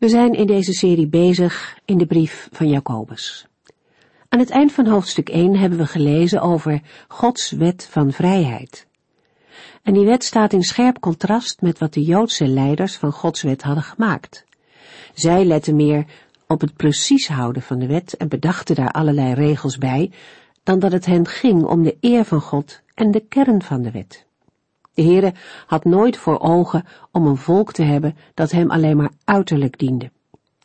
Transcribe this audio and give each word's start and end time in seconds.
We 0.00 0.08
zijn 0.08 0.32
in 0.32 0.46
deze 0.46 0.72
serie 0.72 1.06
bezig 1.06 1.78
in 1.84 1.98
de 1.98 2.06
brief 2.06 2.48
van 2.52 2.68
Jacobus. 2.68 3.46
Aan 4.28 4.38
het 4.38 4.50
eind 4.50 4.72
van 4.72 4.86
hoofdstuk 4.86 5.28
1 5.28 5.56
hebben 5.56 5.78
we 5.78 5.86
gelezen 5.86 6.40
over 6.40 6.80
Gods 7.08 7.50
wet 7.50 7.88
van 7.90 8.12
vrijheid. 8.12 8.86
En 9.82 9.94
die 9.94 10.04
wet 10.04 10.24
staat 10.24 10.52
in 10.52 10.62
scherp 10.62 11.00
contrast 11.00 11.60
met 11.60 11.78
wat 11.78 11.94
de 11.94 12.02
Joodse 12.02 12.46
leiders 12.46 12.96
van 12.96 13.12
Gods 13.12 13.42
wet 13.42 13.62
hadden 13.62 13.82
gemaakt. 13.82 14.44
Zij 15.14 15.44
letten 15.44 15.76
meer 15.76 16.04
op 16.46 16.60
het 16.60 16.76
precies 16.76 17.28
houden 17.28 17.62
van 17.62 17.78
de 17.78 17.86
wet 17.86 18.16
en 18.16 18.28
bedachten 18.28 18.74
daar 18.74 18.90
allerlei 18.90 19.34
regels 19.34 19.78
bij, 19.78 20.10
dan 20.62 20.78
dat 20.78 20.92
het 20.92 21.06
hen 21.06 21.26
ging 21.26 21.64
om 21.64 21.82
de 21.82 21.96
eer 22.00 22.24
van 22.24 22.40
God 22.40 22.80
en 22.94 23.10
de 23.10 23.24
kern 23.28 23.62
van 23.62 23.82
de 23.82 23.90
wet. 23.90 24.28
De 24.94 25.02
Heere 25.02 25.34
had 25.66 25.84
nooit 25.84 26.16
voor 26.16 26.40
ogen 26.40 26.84
om 27.12 27.26
een 27.26 27.36
volk 27.36 27.72
te 27.72 27.82
hebben 27.82 28.16
dat 28.34 28.50
hem 28.50 28.70
alleen 28.70 28.96
maar 28.96 29.12
uiterlijk 29.24 29.78
diende. 29.78 30.10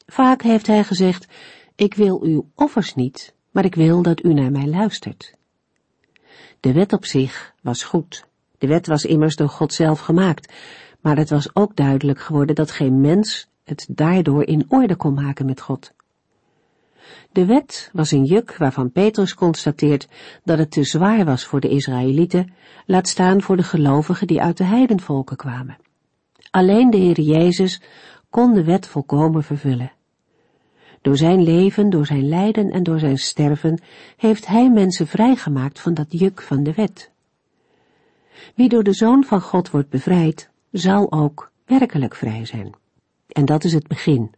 Vaak 0.06 0.42
heeft 0.42 0.68
hij 0.68 0.84
gezegd, 0.84 1.28
ik 1.76 1.94
wil 1.94 2.22
uw 2.24 2.50
offers 2.56 2.96
niet, 2.96 3.34
maar 3.52 3.66
ik 3.66 3.76
wil 3.76 4.02
dat 4.02 4.24
u 4.24 4.34
naar 4.34 4.52
mij 4.52 4.68
luistert. 4.68 5.34
De 6.60 6.74
wet 6.74 6.94
op 6.94 7.06
zich 7.06 7.54
was 7.62 7.84
goed. 7.84 8.26
De 8.58 8.68
wet 8.68 8.88
was 8.88 9.06
immers 9.06 9.36
door 9.36 9.50
God 9.50 9.74
zelf 9.74 10.00
gemaakt, 10.00 10.54
maar 11.02 11.18
het 11.18 11.30
was 11.30 11.56
ook 11.56 11.76
duidelijk 11.76 12.20
geworden 12.20 12.56
dat 12.56 12.72
geen 12.72 13.02
mens 13.02 13.48
het 13.64 13.86
daardoor 13.90 14.44
in 14.44 14.66
orde 14.68 14.96
kon 14.96 15.14
maken 15.14 15.46
met 15.46 15.62
God. 15.62 15.94
De 17.32 17.46
wet 17.46 17.90
was 17.94 18.12
een 18.12 18.26
juk 18.26 18.58
waarvan 18.58 18.92
Petrus 18.92 19.34
constateert 19.34 20.08
dat 20.44 20.58
het 20.58 20.72
te 20.72 20.84
zwaar 20.84 21.26
was 21.26 21.46
voor 21.46 21.60
de 21.60 21.70
Israëlieten, 21.70 22.54
laat 22.86 23.08
staan 23.08 23.42
voor 23.42 23.58
de 23.58 23.64
gelovigen 23.64 24.28
die 24.28 24.42
uit 24.42 24.58
de 24.58 24.64
heidenvolken 24.64 25.38
kwamen. 25.38 25.78
Alleen 26.52 26.90
de 26.90 26.98
Heer 26.98 27.22
Jezus 27.22 27.82
kon 28.30 28.54
de 28.54 28.64
wet 28.64 28.88
volkomen 28.88 29.44
vervullen. 29.44 29.92
Door 31.02 31.18
zijn 31.18 31.44
leven, 31.44 31.90
door 31.90 32.06
zijn 32.06 32.28
lijden 32.28 32.72
en 32.72 32.84
door 32.84 33.00
zijn 33.00 33.18
sterven 33.18 33.82
heeft 34.18 34.48
hij 34.48 34.70
mensen 34.70 35.08
vrijgemaakt 35.08 35.80
van 35.80 35.94
dat 35.94 36.06
juk 36.10 36.42
van 36.42 36.64
de 36.64 36.74
wet. 36.74 37.12
Wie 38.56 38.70
door 38.70 38.84
de 38.84 38.94
Zoon 38.94 39.24
van 39.24 39.42
God 39.42 39.70
wordt 39.70 39.90
bevrijd, 39.90 40.50
zal 40.72 41.12
ook 41.12 41.52
werkelijk 41.66 42.16
vrij 42.16 42.46
zijn. 42.46 42.74
En 43.28 43.46
dat 43.46 43.64
is 43.64 43.74
het 43.74 43.88
begin. 43.88 44.35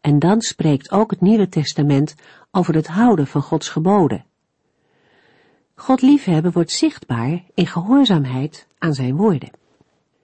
En 0.00 0.18
dan 0.18 0.40
spreekt 0.40 0.90
ook 0.90 1.10
het 1.10 1.20
Nieuwe 1.20 1.48
Testament 1.48 2.14
over 2.50 2.74
het 2.74 2.86
houden 2.86 3.26
van 3.26 3.42
Gods 3.42 3.68
geboden. 3.68 4.24
God 5.74 6.02
liefhebben 6.02 6.52
wordt 6.52 6.70
zichtbaar 6.70 7.42
in 7.54 7.66
gehoorzaamheid 7.66 8.66
aan 8.78 8.94
zijn 8.94 9.16
woorden. 9.16 9.50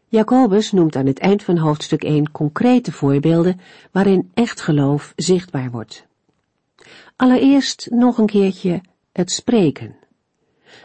Jacobus 0.08 0.72
noemt 0.72 0.96
aan 0.96 1.06
het 1.06 1.18
eind 1.18 1.42
van 1.42 1.58
hoofdstuk 1.58 2.04
1 2.04 2.30
concrete 2.30 2.92
voorbeelden 2.92 3.60
waarin 3.92 4.30
echt 4.34 4.60
geloof 4.60 5.12
zichtbaar 5.16 5.70
wordt. 5.70 6.06
Allereerst 7.16 7.88
nog 7.90 8.18
een 8.18 8.26
keertje 8.26 8.80
het 9.12 9.30
spreken. 9.30 9.96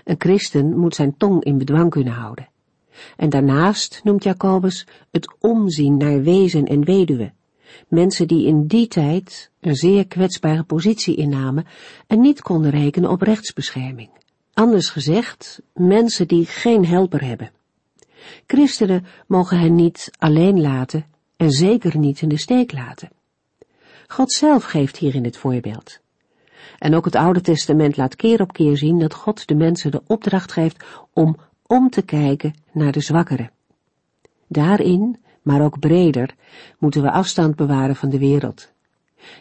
Een 0.03 0.15
christen 0.17 0.77
moet 0.77 0.95
zijn 0.95 1.17
tong 1.17 1.43
in 1.43 1.57
bedwang 1.57 1.89
kunnen 1.89 2.13
houden. 2.13 2.49
En 3.17 3.29
daarnaast 3.29 4.01
noemt 4.03 4.23
Jacobus 4.23 4.87
het 5.11 5.35
omzien 5.39 5.97
naar 5.97 6.21
wezen 6.21 6.65
en 6.65 6.85
weduwe, 6.85 7.31
mensen 7.87 8.27
die 8.27 8.47
in 8.47 8.67
die 8.67 8.87
tijd 8.87 9.51
een 9.59 9.75
zeer 9.75 10.07
kwetsbare 10.07 10.63
positie 10.63 11.15
innamen 11.15 11.65
en 12.07 12.19
niet 12.19 12.41
konden 12.41 12.71
rekenen 12.71 13.09
op 13.09 13.21
rechtsbescherming. 13.21 14.09
Anders 14.53 14.89
gezegd, 14.89 15.61
mensen 15.73 16.27
die 16.27 16.45
geen 16.45 16.85
helper 16.85 17.25
hebben. 17.25 17.51
Christenen 18.47 19.05
mogen 19.27 19.59
hen 19.59 19.75
niet 19.75 20.11
alleen 20.17 20.61
laten 20.61 21.05
en 21.37 21.51
zeker 21.51 21.97
niet 21.97 22.21
in 22.21 22.29
de 22.29 22.37
steek 22.37 22.71
laten. 22.71 23.09
God 24.07 24.31
zelf 24.31 24.63
geeft 24.63 24.97
hierin 24.97 25.23
het 25.23 25.37
voorbeeld. 25.37 25.99
En 26.77 26.95
ook 26.95 27.05
het 27.05 27.15
Oude 27.15 27.41
Testament 27.41 27.97
laat 27.97 28.15
keer 28.15 28.41
op 28.41 28.53
keer 28.53 28.77
zien 28.77 28.99
dat 28.99 29.13
God 29.13 29.47
de 29.47 29.55
mensen 29.55 29.91
de 29.91 30.01
opdracht 30.07 30.51
geeft 30.51 30.83
om 31.13 31.37
om 31.67 31.89
te 31.89 32.01
kijken 32.01 32.53
naar 32.71 32.91
de 32.91 32.99
zwakkeren. 32.99 33.51
Daarin 34.47 35.17
maar 35.45 35.61
ook 35.61 35.79
breder, 35.79 36.35
moeten 36.79 37.01
we 37.01 37.11
afstand 37.11 37.55
bewaren 37.55 37.95
van 37.95 38.09
de 38.09 38.19
wereld. 38.19 38.71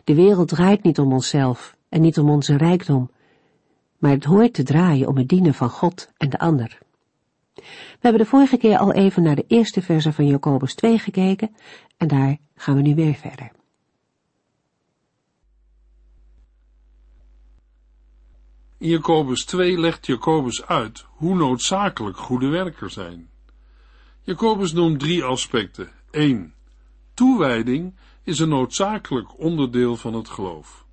De 0.05 0.15
wereld 0.15 0.49
draait 0.49 0.83
niet 0.83 0.99
om 0.99 1.13
onszelf 1.13 1.77
en 1.89 2.01
niet 2.01 2.19
om 2.19 2.31
onze 2.31 2.57
rijkdom, 2.57 3.11
maar 3.99 4.11
het 4.11 4.25
hoort 4.25 4.55
te 4.55 4.63
draaien 4.63 5.09
om 5.09 5.17
het 5.17 5.29
dienen 5.29 5.55
van 5.55 5.69
God 5.69 6.11
en 6.17 6.31
de 6.31 6.39
ander. 6.39 6.79
We 7.55 8.01
hebben 8.01 8.21
de 8.21 8.29
vorige 8.29 8.57
keer 8.57 8.79
al 8.79 8.93
even 8.93 9.23
naar 9.23 9.37
de 9.37 9.45
eerste 9.49 9.83
verse 9.83 10.13
van 10.13 10.27
Jacobus 10.27 10.75
2 10.75 10.99
gekeken 10.99 11.57
en 11.97 12.09
daar 12.09 12.37
gaan 12.57 12.77
we 12.77 12.83
nu 12.83 12.95
weer 12.95 13.15
verder. 13.15 13.51
In 18.79 18.89
Jacobus 18.89 19.45
2 19.45 19.79
legt 19.79 20.07
Jacobus 20.07 20.67
uit 20.67 21.05
hoe 21.09 21.35
noodzakelijk 21.35 22.17
goede 22.17 22.49
werkers 22.49 22.95
zijn. 22.95 23.33
Jacobus 24.27 24.73
noemt 24.73 25.01
drie 25.01 25.25
aspecten. 25.25 25.91
1. 26.11 26.55
Toewijding 27.15 27.95
is 28.23 28.39
een 28.39 28.49
noodzakelijk 28.49 29.39
onderdeel 29.39 29.97
van 29.97 30.15
het 30.15 30.29
geloof. 30.29 30.85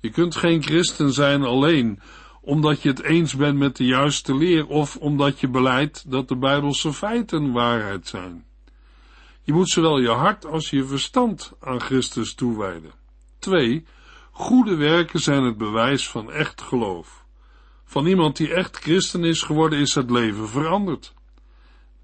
Je 0.00 0.10
kunt 0.10 0.36
geen 0.36 0.62
christen 0.62 1.12
zijn 1.12 1.42
alleen 1.42 2.00
omdat 2.40 2.82
je 2.82 2.88
het 2.88 3.02
eens 3.02 3.36
bent 3.36 3.58
met 3.58 3.76
de 3.76 3.84
juiste 3.84 4.34
leer 4.36 4.66
of 4.66 4.96
omdat 4.96 5.40
je 5.40 5.48
beleidt 5.48 6.10
dat 6.10 6.28
de 6.28 6.36
Bijbelse 6.36 6.92
feiten 6.92 7.52
waarheid 7.52 8.06
zijn. 8.06 8.44
Je 9.42 9.52
moet 9.52 9.68
zowel 9.68 9.98
je 9.98 10.10
hart 10.10 10.46
als 10.46 10.70
je 10.70 10.84
verstand 10.84 11.52
aan 11.60 11.80
Christus 11.80 12.34
toewijden. 12.34 12.92
2. 13.38 13.84
Goede 14.30 14.74
werken 14.74 15.20
zijn 15.20 15.42
het 15.42 15.58
bewijs 15.58 16.08
van 16.08 16.32
echt 16.32 16.60
geloof. 16.60 17.24
Van 17.84 18.06
iemand 18.06 18.36
die 18.36 18.54
echt 18.54 18.76
christen 18.76 19.24
is 19.24 19.42
geworden 19.42 19.78
is 19.78 19.94
het 19.94 20.10
leven 20.10 20.48
veranderd. 20.48 21.14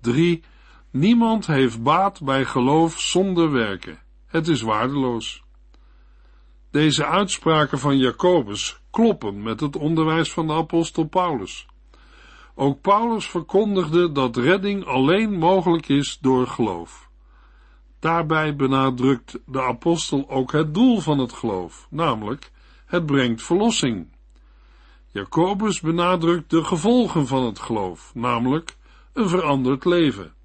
3. 0.01 0.43
Niemand 0.91 1.47
heeft 1.47 1.83
baat 1.83 2.21
bij 2.23 2.45
geloof 2.45 2.99
zonder 3.01 3.51
werken. 3.51 3.99
Het 4.27 4.49
is 4.49 4.63
waardeloos. 4.63 5.43
Deze 6.71 7.07
uitspraken 7.07 7.79
van 7.79 7.99
Jacobus 7.99 8.81
kloppen 8.91 9.43
met 9.43 9.61
het 9.61 9.77
onderwijs 9.77 10.33
van 10.33 10.47
de 10.47 10.53
apostel 10.53 11.05
Paulus. 11.05 11.67
Ook 12.55 12.81
Paulus 12.81 13.27
verkondigde 13.27 14.13
dat 14.13 14.37
redding 14.37 14.85
alleen 14.85 15.39
mogelijk 15.39 15.89
is 15.89 16.19
door 16.21 16.47
geloof. 16.47 17.11
Daarbij 17.99 18.57
benadrukt 18.57 19.39
de 19.47 19.63
apostel 19.63 20.31
ook 20.31 20.53
het 20.53 20.75
doel 20.75 21.01
van 21.01 21.19
het 21.19 21.33
geloof, 21.33 21.87
namelijk 21.91 22.53
het 22.87 23.07
brengt 23.07 23.43
verlossing. 23.43 24.09
Jacobus 25.13 25.81
benadrukt 25.81 26.51
de 26.51 26.65
gevolgen 26.65 27.27
van 27.27 27.45
het 27.45 27.59
geloof, 27.59 28.11
namelijk 28.15 28.77
een 29.13 29.29
veranderd 29.29 29.85
leven. 29.85 30.39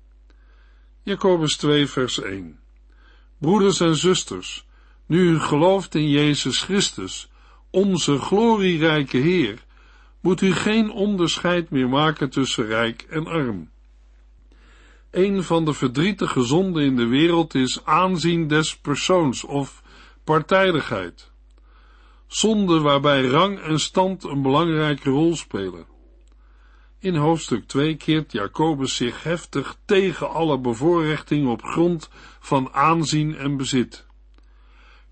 Jacobus 1.06 1.58
2, 1.58 1.88
vers 1.88 2.22
1. 2.22 2.60
Broeders 3.38 3.80
en 3.80 3.96
zusters, 3.96 4.66
nu 5.06 5.30
u 5.30 5.40
gelooft 5.40 5.96
in 5.96 6.10
Jezus 6.10 6.62
Christus, 6.62 7.30
onze 7.70 8.18
glorierijke 8.18 9.18
Heer, 9.18 9.66
moet 10.20 10.42
u 10.42 10.54
geen 10.54 10.92
onderscheid 10.92 11.70
meer 11.70 11.90
maken 11.90 12.30
tussen 12.30 12.66
rijk 12.66 13.02
en 13.10 13.28
arm. 13.28 13.70
Een 15.12 15.44
van 15.44 15.66
de 15.66 15.74
verdrietige 15.74 16.44
zonden 16.44 16.84
in 16.84 16.96
de 16.96 17.08
wereld 17.08 17.56
is 17.56 17.86
aanzien 17.86 18.48
des 18.48 18.78
persoons 18.78 19.44
of 19.44 19.84
partijdigheid. 20.24 21.32
Zonde 22.28 22.80
waarbij 22.80 23.26
rang 23.26 23.60
en 23.60 23.80
stand 23.80 24.24
een 24.24 24.42
belangrijke 24.42 25.10
rol 25.10 25.36
spelen. 25.36 25.95
In 27.06 27.16
hoofdstuk 27.16 27.68
2 27.68 27.96
keert 27.96 28.32
Jacobus 28.32 28.96
zich 28.96 29.24
heftig 29.24 29.78
tegen 29.86 30.30
alle 30.30 30.60
bevoorrechting 30.60 31.48
op 31.48 31.64
grond 31.64 32.10
van 32.40 32.74
aanzien 32.74 33.36
en 33.36 33.58
bezit. 33.58 34.06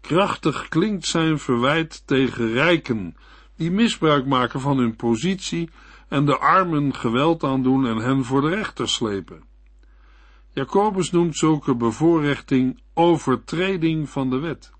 Krachtig 0.01 0.67
klinkt 0.67 1.05
zijn 1.05 1.39
verwijt 1.39 2.07
tegen 2.07 2.51
rijken, 2.51 3.15
die 3.55 3.71
misbruik 3.71 4.25
maken 4.25 4.59
van 4.59 4.77
hun 4.77 4.95
positie 4.95 5.69
en 6.07 6.25
de 6.25 6.37
armen 6.37 6.95
geweld 6.95 7.43
aandoen 7.43 7.85
en 7.85 7.97
hen 7.97 8.23
voor 8.23 8.41
de 8.41 8.49
rechter 8.49 8.89
slepen. 8.89 9.43
Jacobus 10.49 11.11
noemt 11.11 11.37
zulke 11.37 11.75
bevoorrechting 11.75 12.79
overtreding 12.93 14.09
van 14.09 14.29
de 14.29 14.37
wet. 14.39 14.71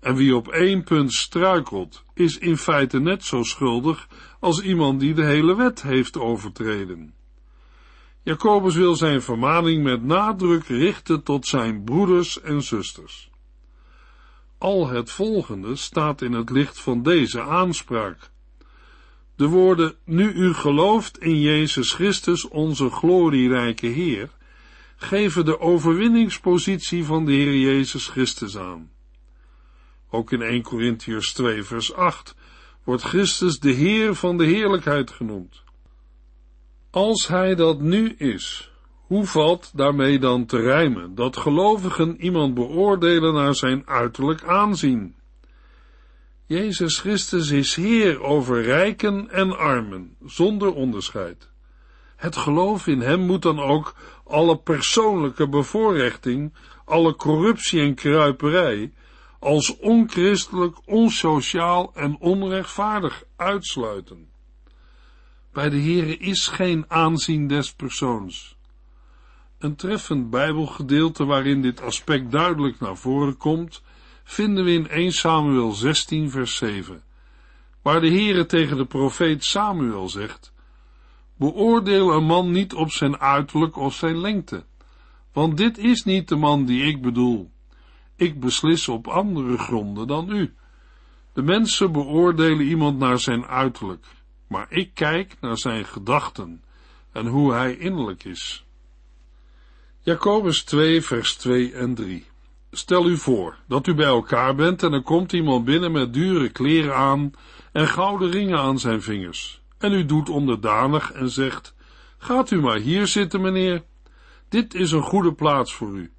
En 0.00 0.14
wie 0.14 0.36
op 0.36 0.48
één 0.48 0.84
punt 0.84 1.12
struikelt, 1.12 2.04
is 2.14 2.38
in 2.38 2.56
feite 2.56 2.98
net 2.98 3.24
zo 3.24 3.42
schuldig 3.42 4.08
als 4.42 4.60
iemand 4.60 5.00
die 5.00 5.14
de 5.14 5.24
hele 5.24 5.56
wet 5.56 5.82
heeft 5.82 6.18
overtreden. 6.18 7.14
Jacobus 8.22 8.74
wil 8.74 8.94
zijn 8.94 9.22
vermaning 9.22 9.82
met 9.82 10.02
nadruk 10.02 10.64
richten 10.64 11.22
tot 11.22 11.46
zijn 11.46 11.84
broeders 11.84 12.40
en 12.40 12.62
zusters. 12.62 13.30
Al 14.58 14.88
het 14.88 15.10
volgende 15.10 15.76
staat 15.76 16.22
in 16.22 16.32
het 16.32 16.50
licht 16.50 16.80
van 16.80 17.02
deze 17.02 17.42
aanspraak. 17.42 18.30
De 19.36 19.46
woorden, 19.46 19.94
nu 20.04 20.32
u 20.32 20.54
gelooft 20.54 21.18
in 21.18 21.40
Jezus 21.40 21.92
Christus, 21.92 22.48
onze 22.48 22.90
glorierijke 22.90 23.86
Heer, 23.86 24.30
geven 24.96 25.44
de 25.44 25.60
overwinningspositie 25.60 27.04
van 27.04 27.24
de 27.24 27.32
Heer 27.32 27.58
Jezus 27.58 28.08
Christus 28.08 28.56
aan. 28.56 28.90
Ook 30.10 30.32
in 30.32 30.42
1 30.42 30.62
Corinthians 30.62 31.32
2 31.32 31.62
vers 31.62 31.94
8 31.94 32.34
wordt 32.84 33.02
Christus 33.02 33.58
de 33.58 33.70
Heer 33.70 34.14
van 34.14 34.36
de 34.36 34.44
heerlijkheid 34.44 35.10
genoemd. 35.10 35.62
Als 36.90 37.28
hij 37.28 37.54
dat 37.54 37.80
nu 37.80 38.14
is, 38.14 38.70
hoe 39.06 39.26
valt 39.26 39.70
daarmee 39.74 40.18
dan 40.18 40.46
te 40.46 40.60
rijmen 40.60 41.14
dat 41.14 41.36
gelovigen 41.36 42.20
iemand 42.20 42.54
beoordelen 42.54 43.34
naar 43.34 43.54
zijn 43.54 43.82
uiterlijk 43.86 44.44
aanzien? 44.44 45.14
Jezus 46.46 46.98
Christus 46.98 47.50
is 47.50 47.74
Heer 47.74 48.22
over 48.22 48.62
rijken 48.62 49.30
en 49.30 49.58
armen, 49.58 50.16
zonder 50.24 50.74
onderscheid. 50.74 51.50
Het 52.16 52.36
geloof 52.36 52.86
in 52.86 53.00
Hem 53.00 53.20
moet 53.20 53.42
dan 53.42 53.60
ook 53.60 53.94
alle 54.24 54.58
persoonlijke 54.58 55.48
bevoorrechting, 55.48 56.54
alle 56.84 57.16
corruptie 57.16 57.80
en 57.80 57.94
kruiperij, 57.94 58.92
als 59.42 59.76
onchristelijk, 59.78 60.76
onsociaal 60.84 61.90
en 61.94 62.16
onrechtvaardig 62.20 63.24
uitsluiten. 63.36 64.28
Bij 65.52 65.68
de 65.70 65.80
Heere 65.80 66.16
is 66.16 66.46
geen 66.46 66.84
aanzien 66.88 67.48
des 67.48 67.72
persoons. 67.72 68.56
Een 69.58 69.76
treffend 69.76 70.30
Bijbelgedeelte 70.30 71.24
waarin 71.24 71.62
dit 71.62 71.80
aspect 71.80 72.30
duidelijk 72.30 72.80
naar 72.80 72.96
voren 72.96 73.36
komt, 73.36 73.82
vinden 74.24 74.64
we 74.64 74.72
in 74.72 74.88
1 74.88 75.12
Samuel 75.12 75.72
16 75.72 76.30
vers 76.30 76.56
7, 76.56 77.02
waar 77.82 78.00
de 78.00 78.10
Heere 78.10 78.46
tegen 78.46 78.76
de 78.76 78.86
profeet 78.86 79.44
Samuel 79.44 80.08
zegt, 80.08 80.52
Beoordeel 81.36 82.12
een 82.12 82.24
man 82.24 82.50
niet 82.50 82.74
op 82.74 82.90
zijn 82.90 83.20
uiterlijk 83.20 83.76
of 83.76 83.94
zijn 83.94 84.20
lengte, 84.20 84.64
want 85.32 85.56
dit 85.56 85.78
is 85.78 86.04
niet 86.04 86.28
de 86.28 86.36
man 86.36 86.64
die 86.64 86.82
ik 86.82 87.02
bedoel. 87.02 87.51
Ik 88.16 88.40
beslis 88.40 88.88
op 88.88 89.08
andere 89.08 89.58
gronden 89.58 90.06
dan 90.06 90.30
u. 90.30 90.54
De 91.32 91.42
mensen 91.42 91.92
beoordelen 91.92 92.66
iemand 92.66 92.98
naar 92.98 93.18
zijn 93.18 93.46
uiterlijk, 93.46 94.06
maar 94.46 94.66
ik 94.68 94.90
kijk 94.94 95.36
naar 95.40 95.58
zijn 95.58 95.84
gedachten 95.84 96.62
en 97.12 97.26
hoe 97.26 97.52
hij 97.52 97.76
innerlijk 97.76 98.24
is. 98.24 98.64
Jacobus 100.00 100.64
2 100.64 101.02
vers 101.02 101.34
2 101.34 101.72
en 101.72 101.94
3 101.94 102.26
Stel 102.74 103.08
u 103.08 103.16
voor 103.16 103.56
dat 103.66 103.86
u 103.86 103.94
bij 103.94 104.06
elkaar 104.06 104.54
bent 104.54 104.82
en 104.82 104.92
er 104.92 105.02
komt 105.02 105.32
iemand 105.32 105.64
binnen 105.64 105.92
met 105.92 106.14
dure 106.14 106.48
kleren 106.48 106.96
aan 106.96 107.32
en 107.72 107.88
gouden 107.88 108.30
ringen 108.30 108.58
aan 108.58 108.78
zijn 108.78 109.02
vingers. 109.02 109.62
En 109.78 109.92
u 109.92 110.04
doet 110.04 110.28
onderdanig 110.28 111.12
en 111.12 111.30
zegt, 111.30 111.74
gaat 112.18 112.50
u 112.50 112.60
maar 112.60 112.78
hier 112.78 113.06
zitten, 113.06 113.40
meneer. 113.40 113.82
Dit 114.48 114.74
is 114.74 114.92
een 114.92 115.02
goede 115.02 115.32
plaats 115.32 115.74
voor 115.74 115.96
u. 115.96 116.12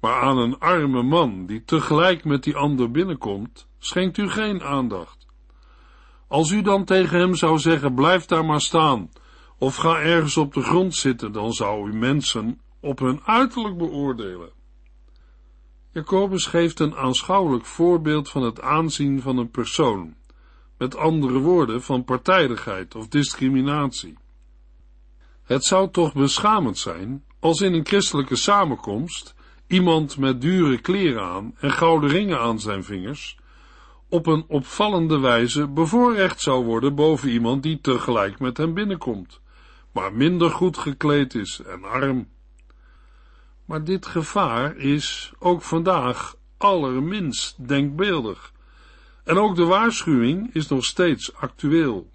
Maar 0.00 0.20
aan 0.20 0.38
een 0.38 0.58
arme 0.58 1.02
man 1.02 1.46
die 1.46 1.64
tegelijk 1.64 2.24
met 2.24 2.42
die 2.42 2.56
ander 2.56 2.90
binnenkomt, 2.90 3.68
schenkt 3.78 4.16
u 4.16 4.28
geen 4.30 4.62
aandacht. 4.62 5.26
Als 6.28 6.50
u 6.50 6.62
dan 6.62 6.84
tegen 6.84 7.18
hem 7.18 7.34
zou 7.34 7.58
zeggen, 7.58 7.94
blijf 7.94 8.24
daar 8.24 8.44
maar 8.44 8.60
staan, 8.60 9.10
of 9.58 9.76
ga 9.76 10.00
ergens 10.00 10.36
op 10.36 10.54
de 10.54 10.62
grond 10.62 10.94
zitten, 10.94 11.32
dan 11.32 11.52
zou 11.52 11.90
u 11.90 11.94
mensen 11.94 12.60
op 12.80 12.98
hun 12.98 13.20
uiterlijk 13.24 13.78
beoordelen. 13.78 14.50
Jacobus 15.90 16.46
geeft 16.46 16.80
een 16.80 16.96
aanschouwelijk 16.96 17.64
voorbeeld 17.64 18.30
van 18.30 18.42
het 18.42 18.60
aanzien 18.60 19.20
van 19.20 19.38
een 19.38 19.50
persoon, 19.50 20.14
met 20.78 20.96
andere 20.96 21.38
woorden 21.38 21.82
van 21.82 22.04
partijdigheid 22.04 22.94
of 22.94 23.08
discriminatie. 23.08 24.18
Het 25.42 25.64
zou 25.64 25.90
toch 25.90 26.12
beschamend 26.12 26.78
zijn 26.78 27.24
als 27.40 27.60
in 27.60 27.74
een 27.74 27.86
christelijke 27.86 28.36
samenkomst 28.36 29.34
iemand 29.68 30.18
met 30.18 30.40
dure 30.40 30.78
kleren 30.78 31.22
aan 31.22 31.54
en 31.58 31.70
gouden 31.70 32.10
ringen 32.10 32.40
aan 32.40 32.60
zijn 32.60 32.84
vingers 32.84 33.38
op 34.08 34.26
een 34.26 34.44
opvallende 34.48 35.18
wijze 35.18 35.68
bevoorrecht 35.68 36.40
zou 36.40 36.64
worden 36.64 36.94
boven 36.94 37.28
iemand 37.28 37.62
die 37.62 37.80
tegelijk 37.80 38.38
met 38.38 38.56
hem 38.56 38.74
binnenkomt, 38.74 39.40
maar 39.92 40.12
minder 40.12 40.50
goed 40.50 40.78
gekleed 40.78 41.34
is 41.34 41.60
en 41.66 41.84
arm. 41.84 42.28
Maar 43.64 43.84
dit 43.84 44.06
gevaar 44.06 44.76
is 44.76 45.32
ook 45.38 45.62
vandaag 45.62 46.36
allerminst 46.56 47.68
denkbeeldig. 47.68 48.52
En 49.24 49.38
ook 49.38 49.56
de 49.56 49.64
waarschuwing 49.64 50.54
is 50.54 50.68
nog 50.68 50.84
steeds 50.84 51.34
actueel. 51.34 52.10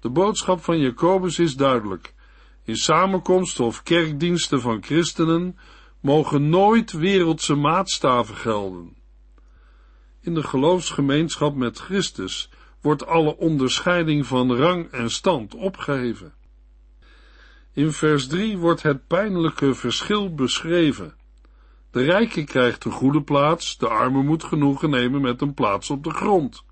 De 0.00 0.08
boodschap 0.08 0.64
van 0.64 0.78
Jacobus 0.78 1.38
is 1.38 1.56
duidelijk. 1.56 2.14
In 2.64 2.76
samenkomsten 2.76 3.64
of 3.64 3.82
kerkdiensten 3.82 4.60
van 4.60 4.82
christenen 4.82 5.58
mogen 6.00 6.48
nooit 6.48 6.92
wereldse 6.92 7.54
maatstaven 7.54 8.34
gelden. 8.34 8.96
In 10.20 10.34
de 10.34 10.42
geloofsgemeenschap 10.42 11.54
met 11.54 11.78
Christus 11.78 12.50
wordt 12.80 13.06
alle 13.06 13.36
onderscheiding 13.36 14.26
van 14.26 14.56
rang 14.56 14.90
en 14.90 15.10
stand 15.10 15.54
opgeheven. 15.54 16.34
In 17.72 17.92
vers 17.92 18.26
3 18.26 18.58
wordt 18.58 18.82
het 18.82 19.06
pijnlijke 19.06 19.74
verschil 19.74 20.34
beschreven. 20.34 21.14
De 21.90 22.02
rijke 22.02 22.44
krijgt 22.44 22.84
een 22.84 22.92
goede 22.92 23.22
plaats, 23.22 23.78
de 23.78 23.88
arme 23.88 24.22
moet 24.22 24.44
genoegen 24.44 24.90
nemen 24.90 25.20
met 25.20 25.40
een 25.40 25.54
plaats 25.54 25.90
op 25.90 26.04
de 26.04 26.10
grond. 26.10 26.64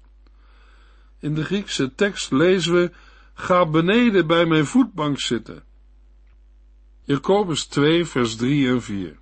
In 1.19 1.35
de 1.35 1.45
Griekse 1.45 1.95
tekst 1.95 2.31
lezen 2.31 2.75
we, 2.75 2.91
ga 3.35 3.67
beneden 3.67 4.27
bij 4.27 4.47
mijn 4.47 4.67
voetbank 4.67 5.21
zitten. 5.21 5.63
Jacobus 7.07 7.67
2 7.67 8.05
vers 8.05 8.37
3 8.37 8.69
en 8.69 8.83
4 8.83 9.19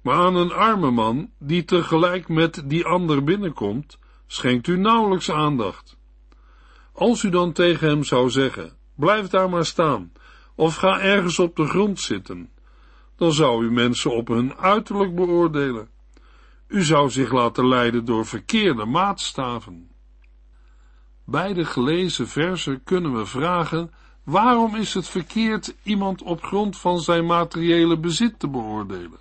Maar 0.00 0.14
aan 0.14 0.36
een 0.36 0.52
arme 0.52 0.90
man, 0.90 1.30
die 1.38 1.64
tegelijk 1.64 2.28
met 2.28 2.62
die 2.64 2.84
ander 2.84 3.24
binnenkomt, 3.24 3.98
schenkt 4.26 4.66
u 4.66 4.76
nauwelijks 4.76 5.30
aandacht. 5.30 5.96
Als 6.92 7.22
u 7.22 7.30
dan 7.30 7.52
tegen 7.52 7.88
hem 7.88 8.04
zou 8.04 8.30
zeggen, 8.30 8.72
blijf 8.94 9.28
daar 9.28 9.50
maar 9.50 9.64
staan, 9.64 10.12
of 10.54 10.76
ga 10.76 11.00
ergens 11.00 11.38
op 11.38 11.56
de 11.56 11.66
grond 11.66 12.00
zitten, 12.00 12.50
dan 13.16 13.32
zou 13.32 13.64
u 13.64 13.70
mensen 13.70 14.10
op 14.10 14.28
hun 14.28 14.56
uiterlijk 14.56 15.14
beoordelen. 15.14 15.88
U 16.66 16.82
zou 16.82 17.10
zich 17.10 17.32
laten 17.32 17.68
leiden 17.68 18.04
door 18.04 18.26
verkeerde 18.26 18.84
maatstaven. 18.84 19.90
Bij 21.24 21.52
de 21.52 21.64
gelezen 21.64 22.28
versen 22.28 22.84
kunnen 22.84 23.16
we 23.16 23.26
vragen, 23.26 23.90
waarom 24.28 24.74
is 24.74 24.94
het 24.94 25.08
verkeerd 25.08 25.74
iemand 25.82 26.22
op 26.22 26.42
grond 26.42 26.78
van 26.78 27.00
zijn 27.00 27.26
materiële 27.26 27.98
bezit 27.98 28.38
te 28.38 28.48
beoordelen? 28.48 29.18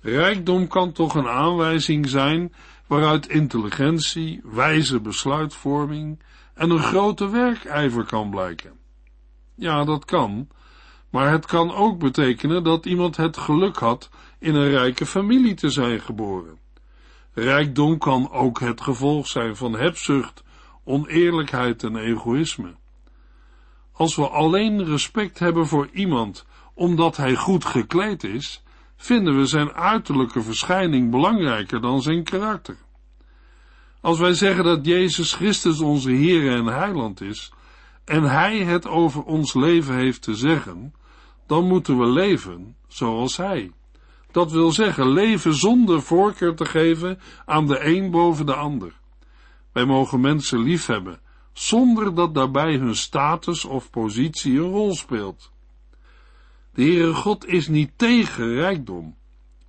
Rijkdom 0.00 0.66
kan 0.68 0.92
toch 0.92 1.14
een 1.14 1.28
aanwijzing 1.28 2.08
zijn 2.08 2.54
waaruit 2.86 3.28
intelligentie, 3.28 4.40
wijze 4.44 5.00
besluitvorming 5.00 6.22
en 6.54 6.70
een 6.70 6.82
grote 6.82 7.30
werkijver 7.30 8.04
kan 8.04 8.30
blijken. 8.30 8.72
Ja, 9.54 9.84
dat 9.84 10.04
kan. 10.04 10.48
Maar 11.10 11.30
het 11.30 11.46
kan 11.46 11.74
ook 11.74 11.98
betekenen 11.98 12.64
dat 12.64 12.86
iemand 12.86 13.16
het 13.16 13.36
geluk 13.36 13.76
had 13.76 14.10
in 14.38 14.54
een 14.54 14.70
rijke 14.70 15.06
familie 15.06 15.54
te 15.54 15.70
zijn 15.70 16.00
geboren. 16.00 16.58
Rijkdom 17.32 17.98
kan 17.98 18.30
ook 18.30 18.60
het 18.60 18.80
gevolg 18.80 19.26
zijn 19.26 19.56
van 19.56 19.72
hebzucht, 19.72 20.42
oneerlijkheid 20.84 21.82
en 21.82 21.96
egoïsme. 21.96 22.80
Als 23.92 24.16
we 24.16 24.28
alleen 24.28 24.84
respect 24.84 25.38
hebben 25.38 25.66
voor 25.66 25.88
iemand 25.92 26.46
omdat 26.74 27.16
hij 27.16 27.34
goed 27.34 27.64
gekleed 27.64 28.24
is, 28.24 28.62
vinden 28.96 29.36
we 29.36 29.46
zijn 29.46 29.72
uiterlijke 29.72 30.42
verschijning 30.42 31.10
belangrijker 31.10 31.80
dan 31.80 32.02
zijn 32.02 32.24
karakter. 32.24 32.76
Als 34.00 34.18
wij 34.18 34.34
zeggen 34.34 34.64
dat 34.64 34.86
Jezus 34.86 35.34
Christus 35.34 35.80
onze 35.80 36.10
Heer 36.10 36.56
en 36.56 36.66
Heiland 36.66 37.20
is, 37.20 37.52
en 38.04 38.22
Hij 38.22 38.58
het 38.58 38.86
over 38.86 39.22
ons 39.22 39.54
leven 39.54 39.94
heeft 39.94 40.22
te 40.22 40.34
zeggen, 40.34 40.94
dan 41.46 41.66
moeten 41.66 41.98
we 41.98 42.06
leven 42.06 42.76
zoals 42.88 43.36
Hij. 43.36 43.72
Dat 44.30 44.52
wil 44.52 44.70
zeggen, 44.70 45.08
leven 45.08 45.54
zonder 45.54 46.02
voorkeur 46.02 46.54
te 46.54 46.64
geven 46.64 47.18
aan 47.46 47.66
de 47.66 47.84
een 47.84 48.10
boven 48.10 48.46
de 48.46 48.54
ander. 48.54 48.92
Wij 49.72 49.84
mogen 49.84 50.20
mensen 50.20 50.62
liefhebben, 50.62 51.20
zonder 51.52 52.14
dat 52.14 52.34
daarbij 52.34 52.76
hun 52.76 52.96
status 52.96 53.64
of 53.64 53.90
positie 53.90 54.58
een 54.58 54.70
rol 54.70 54.94
speelt. 54.94 55.52
De 56.74 56.82
Heere 56.82 57.14
God 57.14 57.46
is 57.46 57.68
niet 57.68 57.90
tegen 57.96 58.54
rijkdom, 58.54 59.16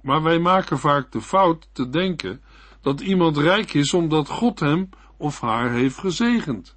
maar 0.01 0.23
wij 0.23 0.39
maken 0.39 0.79
vaak 0.79 1.11
de 1.11 1.21
fout 1.21 1.69
te 1.71 1.89
denken 1.89 2.41
dat 2.81 3.01
iemand 3.01 3.37
rijk 3.37 3.73
is 3.73 3.93
omdat 3.93 4.27
God 4.29 4.59
hem 4.59 4.89
of 5.17 5.41
haar 5.41 5.71
heeft 5.71 5.97
gezegend. 5.97 6.75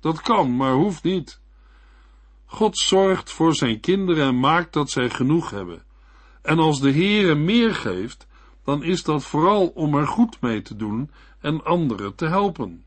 Dat 0.00 0.20
kan, 0.20 0.56
maar 0.56 0.72
hoeft 0.72 1.02
niet. 1.02 1.40
God 2.46 2.78
zorgt 2.78 3.30
voor 3.30 3.54
zijn 3.54 3.80
kinderen 3.80 4.26
en 4.26 4.40
maakt 4.40 4.72
dat 4.72 4.90
zij 4.90 5.10
genoeg 5.10 5.50
hebben. 5.50 5.82
En 6.42 6.58
als 6.58 6.80
de 6.80 6.92
Heere 6.92 7.34
meer 7.34 7.74
geeft, 7.74 8.26
dan 8.64 8.82
is 8.82 9.02
dat 9.02 9.24
vooral 9.24 9.66
om 9.66 9.94
er 9.94 10.06
goed 10.06 10.40
mee 10.40 10.62
te 10.62 10.76
doen 10.76 11.10
en 11.40 11.64
anderen 11.64 12.14
te 12.14 12.26
helpen. 12.26 12.84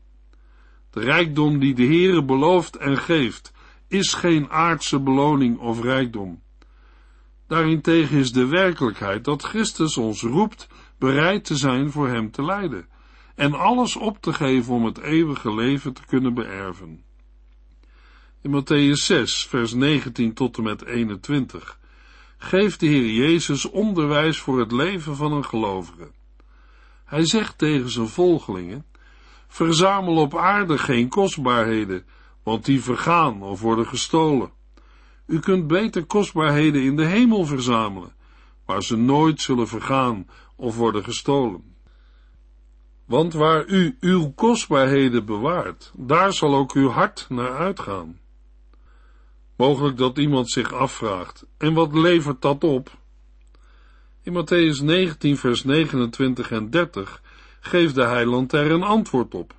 De 0.94 1.00
rijkdom 1.00 1.58
die 1.58 1.74
de 1.74 1.84
Heere 1.84 2.24
belooft 2.24 2.76
en 2.76 2.98
geeft, 2.98 3.52
is 3.88 4.14
geen 4.14 4.50
aardse 4.50 5.00
beloning 5.00 5.58
of 5.58 5.82
rijkdom. 5.82 6.42
Daarentegen 7.46 8.18
is 8.18 8.32
de 8.32 8.46
werkelijkheid 8.46 9.24
dat 9.24 9.42
Christus 9.42 9.96
ons 9.96 10.22
roept 10.22 10.68
bereid 10.98 11.44
te 11.44 11.56
zijn 11.56 11.90
voor 11.90 12.08
hem 12.08 12.30
te 12.30 12.44
lijden 12.44 12.88
en 13.34 13.52
alles 13.52 13.96
op 13.96 14.20
te 14.20 14.32
geven 14.32 14.74
om 14.74 14.84
het 14.84 14.98
eeuwige 14.98 15.54
leven 15.54 15.92
te 15.92 16.06
kunnen 16.06 16.34
beërven. 16.34 17.02
In 18.42 18.62
Matthäus 18.62 19.04
6, 19.04 19.46
vers 19.46 19.72
19 19.72 20.34
tot 20.34 20.56
en 20.56 20.62
met 20.62 20.84
21 20.84 21.78
geeft 22.36 22.80
de 22.80 22.86
Heer 22.86 23.10
Jezus 23.10 23.70
onderwijs 23.70 24.38
voor 24.38 24.58
het 24.58 24.72
leven 24.72 25.16
van 25.16 25.32
een 25.32 25.44
gelovige. 25.44 26.10
Hij 27.04 27.24
zegt 27.24 27.58
tegen 27.58 27.90
zijn 27.90 28.08
volgelingen, 28.08 28.84
verzamel 29.54 30.16
op 30.16 30.36
aarde 30.36 30.78
geen 30.78 31.08
kostbaarheden, 31.08 32.04
want 32.42 32.64
die 32.64 32.82
vergaan 32.82 33.42
of 33.42 33.60
worden 33.60 33.86
gestolen. 33.86 34.50
U 35.26 35.38
kunt 35.40 35.66
beter 35.66 36.04
kostbaarheden 36.04 36.82
in 36.82 36.96
de 36.96 37.04
hemel 37.04 37.44
verzamelen, 37.44 38.12
waar 38.66 38.82
ze 38.82 38.96
nooit 38.96 39.40
zullen 39.40 39.68
vergaan 39.68 40.26
of 40.56 40.76
worden 40.76 41.04
gestolen. 41.04 41.74
Want 43.04 43.32
waar 43.32 43.66
u 43.66 43.96
uw 44.00 44.32
kostbaarheden 44.32 45.24
bewaart, 45.24 45.92
daar 45.96 46.32
zal 46.32 46.54
ook 46.54 46.72
uw 46.72 46.88
hart 46.88 47.26
naar 47.28 47.56
uitgaan. 47.56 48.18
Mogelijk 49.56 49.96
dat 49.96 50.18
iemand 50.18 50.50
zich 50.50 50.72
afvraagt, 50.72 51.46
en 51.56 51.74
wat 51.74 51.94
levert 51.94 52.42
dat 52.42 52.64
op? 52.64 52.90
In 54.22 54.32
Matthäus 54.32 54.84
19, 54.84 55.36
vers 55.36 55.64
29 55.64 56.50
en 56.50 56.70
30 56.70 57.22
geeft 57.66 57.94
de 57.94 58.04
heiland 58.04 58.52
er 58.52 58.70
een 58.70 58.82
antwoord 58.82 59.34
op. 59.34 59.54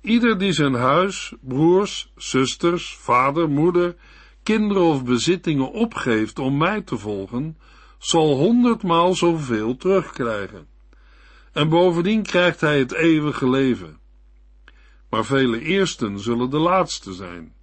Ieder 0.00 0.38
die 0.38 0.52
zijn 0.52 0.74
huis, 0.74 1.32
broers, 1.40 2.12
zusters, 2.16 2.96
vader, 2.96 3.48
moeder, 3.48 3.96
kinderen 4.42 4.82
of 4.82 5.04
bezittingen 5.04 5.72
opgeeft 5.72 6.38
om 6.38 6.56
mij 6.56 6.82
te 6.82 6.98
volgen, 6.98 7.58
zal 7.98 8.36
honderdmaal 8.36 9.14
zoveel 9.14 9.76
terugkrijgen. 9.76 10.66
En 11.52 11.68
bovendien 11.68 12.22
krijgt 12.22 12.60
hij 12.60 12.78
het 12.78 12.92
eeuwige 12.92 13.50
leven. 13.50 13.98
Maar 15.10 15.24
vele 15.24 15.60
eersten 15.60 16.18
zullen 16.18 16.50
de 16.50 16.58
laatste 16.58 17.12
zijn, 17.12 17.54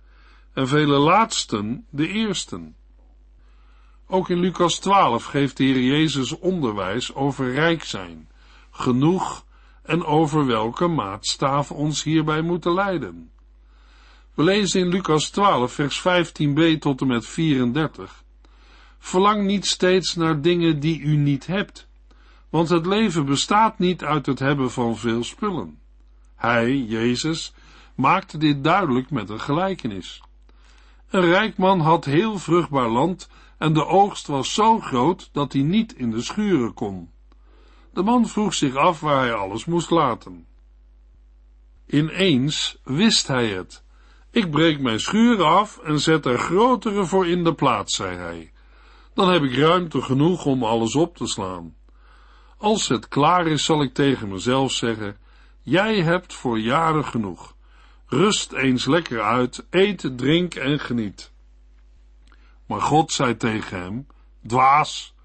en 0.53 0.67
vele 0.67 0.97
laatsten 0.97 1.85
de 1.89 2.07
eersten. 2.07 2.75
Ook 4.07 4.29
in 4.29 4.39
Lucas 4.39 4.79
12 4.79 5.23
geeft 5.23 5.57
de 5.57 5.63
Heer 5.63 5.81
Jezus 5.81 6.39
onderwijs 6.39 7.13
over 7.13 7.53
rijk 7.53 7.83
zijn, 7.83 8.29
genoeg 8.81 9.45
en 9.83 10.03
over 10.05 10.45
welke 10.45 10.87
maatstaaf 10.87 11.71
ons 11.71 12.03
hierbij 12.03 12.41
moeten 12.41 12.73
leiden. 12.73 13.31
We 14.33 14.43
lezen 14.43 14.81
in 14.81 14.87
Lucas 14.87 15.29
12, 15.29 15.73
vers 15.73 15.99
15b 15.99 16.77
tot 16.79 17.01
en 17.01 17.07
met 17.07 17.25
34. 17.25 18.23
Verlang 18.99 19.45
niet 19.45 19.65
steeds 19.65 20.15
naar 20.15 20.41
dingen 20.41 20.79
die 20.79 20.99
u 20.99 21.15
niet 21.15 21.47
hebt, 21.47 21.87
want 22.49 22.69
het 22.69 22.85
leven 22.85 23.25
bestaat 23.25 23.79
niet 23.79 24.03
uit 24.03 24.25
het 24.25 24.39
hebben 24.39 24.71
van 24.71 24.97
veel 24.97 25.23
spullen. 25.23 25.79
Hij, 26.35 26.77
Jezus, 26.77 27.53
maakte 27.95 28.37
dit 28.37 28.63
duidelijk 28.63 29.11
met 29.11 29.29
een 29.29 29.39
gelijkenis. 29.39 30.21
Een 31.09 31.25
rijk 31.25 31.57
man 31.57 31.79
had 31.79 32.05
heel 32.05 32.39
vruchtbaar 32.39 32.89
land 32.89 33.29
en 33.57 33.73
de 33.73 33.85
oogst 33.85 34.27
was 34.27 34.53
zo 34.53 34.79
groot 34.79 35.29
dat 35.31 35.53
hij 35.53 35.61
niet 35.61 35.93
in 35.93 36.11
de 36.11 36.21
schuren 36.21 36.73
kon. 36.73 37.09
De 37.93 38.03
man 38.03 38.27
vroeg 38.27 38.53
zich 38.53 38.75
af 38.75 38.99
waar 38.99 39.21
hij 39.21 39.33
alles 39.33 39.65
moest 39.65 39.89
laten. 39.89 40.47
Ineens 41.87 42.77
wist 42.83 43.27
hij 43.27 43.47
het. 43.47 43.83
Ik 44.31 44.51
breek 44.51 44.79
mijn 44.79 44.99
schuren 44.99 45.45
af 45.45 45.77
en 45.77 45.99
zet 45.99 46.25
er 46.25 46.39
grotere 46.39 47.05
voor 47.05 47.27
in 47.27 47.43
de 47.43 47.53
plaats, 47.53 47.95
zei 47.95 48.17
hij. 48.17 48.51
Dan 49.13 49.31
heb 49.31 49.43
ik 49.43 49.55
ruimte 49.55 50.01
genoeg 50.01 50.45
om 50.45 50.63
alles 50.63 50.95
op 50.95 51.17
te 51.17 51.27
slaan. 51.27 51.75
Als 52.57 52.87
het 52.87 53.07
klaar 53.07 53.47
is, 53.47 53.65
zal 53.65 53.81
ik 53.81 53.93
tegen 53.93 54.29
mezelf 54.29 54.71
zeggen: 54.71 55.17
Jij 55.61 56.01
hebt 56.01 56.33
voor 56.33 56.59
jaren 56.59 57.05
genoeg. 57.05 57.55
Rust 58.05 58.51
eens 58.51 58.85
lekker 58.85 59.21
uit, 59.21 59.65
eet, 59.69 60.11
drink 60.15 60.55
en 60.55 60.79
geniet. 60.79 61.31
Maar 62.65 62.81
God 62.81 63.11
zei 63.11 63.37
tegen 63.37 63.81
hem: 63.81 64.07
Dwaas, 64.47 65.15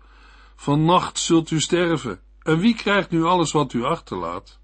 vannacht 0.54 1.18
zult 1.18 1.50
u 1.50 1.60
sterven. 1.60 2.20
En 2.46 2.58
wie 2.58 2.74
krijgt 2.74 3.10
nu 3.10 3.24
alles 3.24 3.52
wat 3.52 3.72
u 3.72 3.84
achterlaat? 3.84 4.58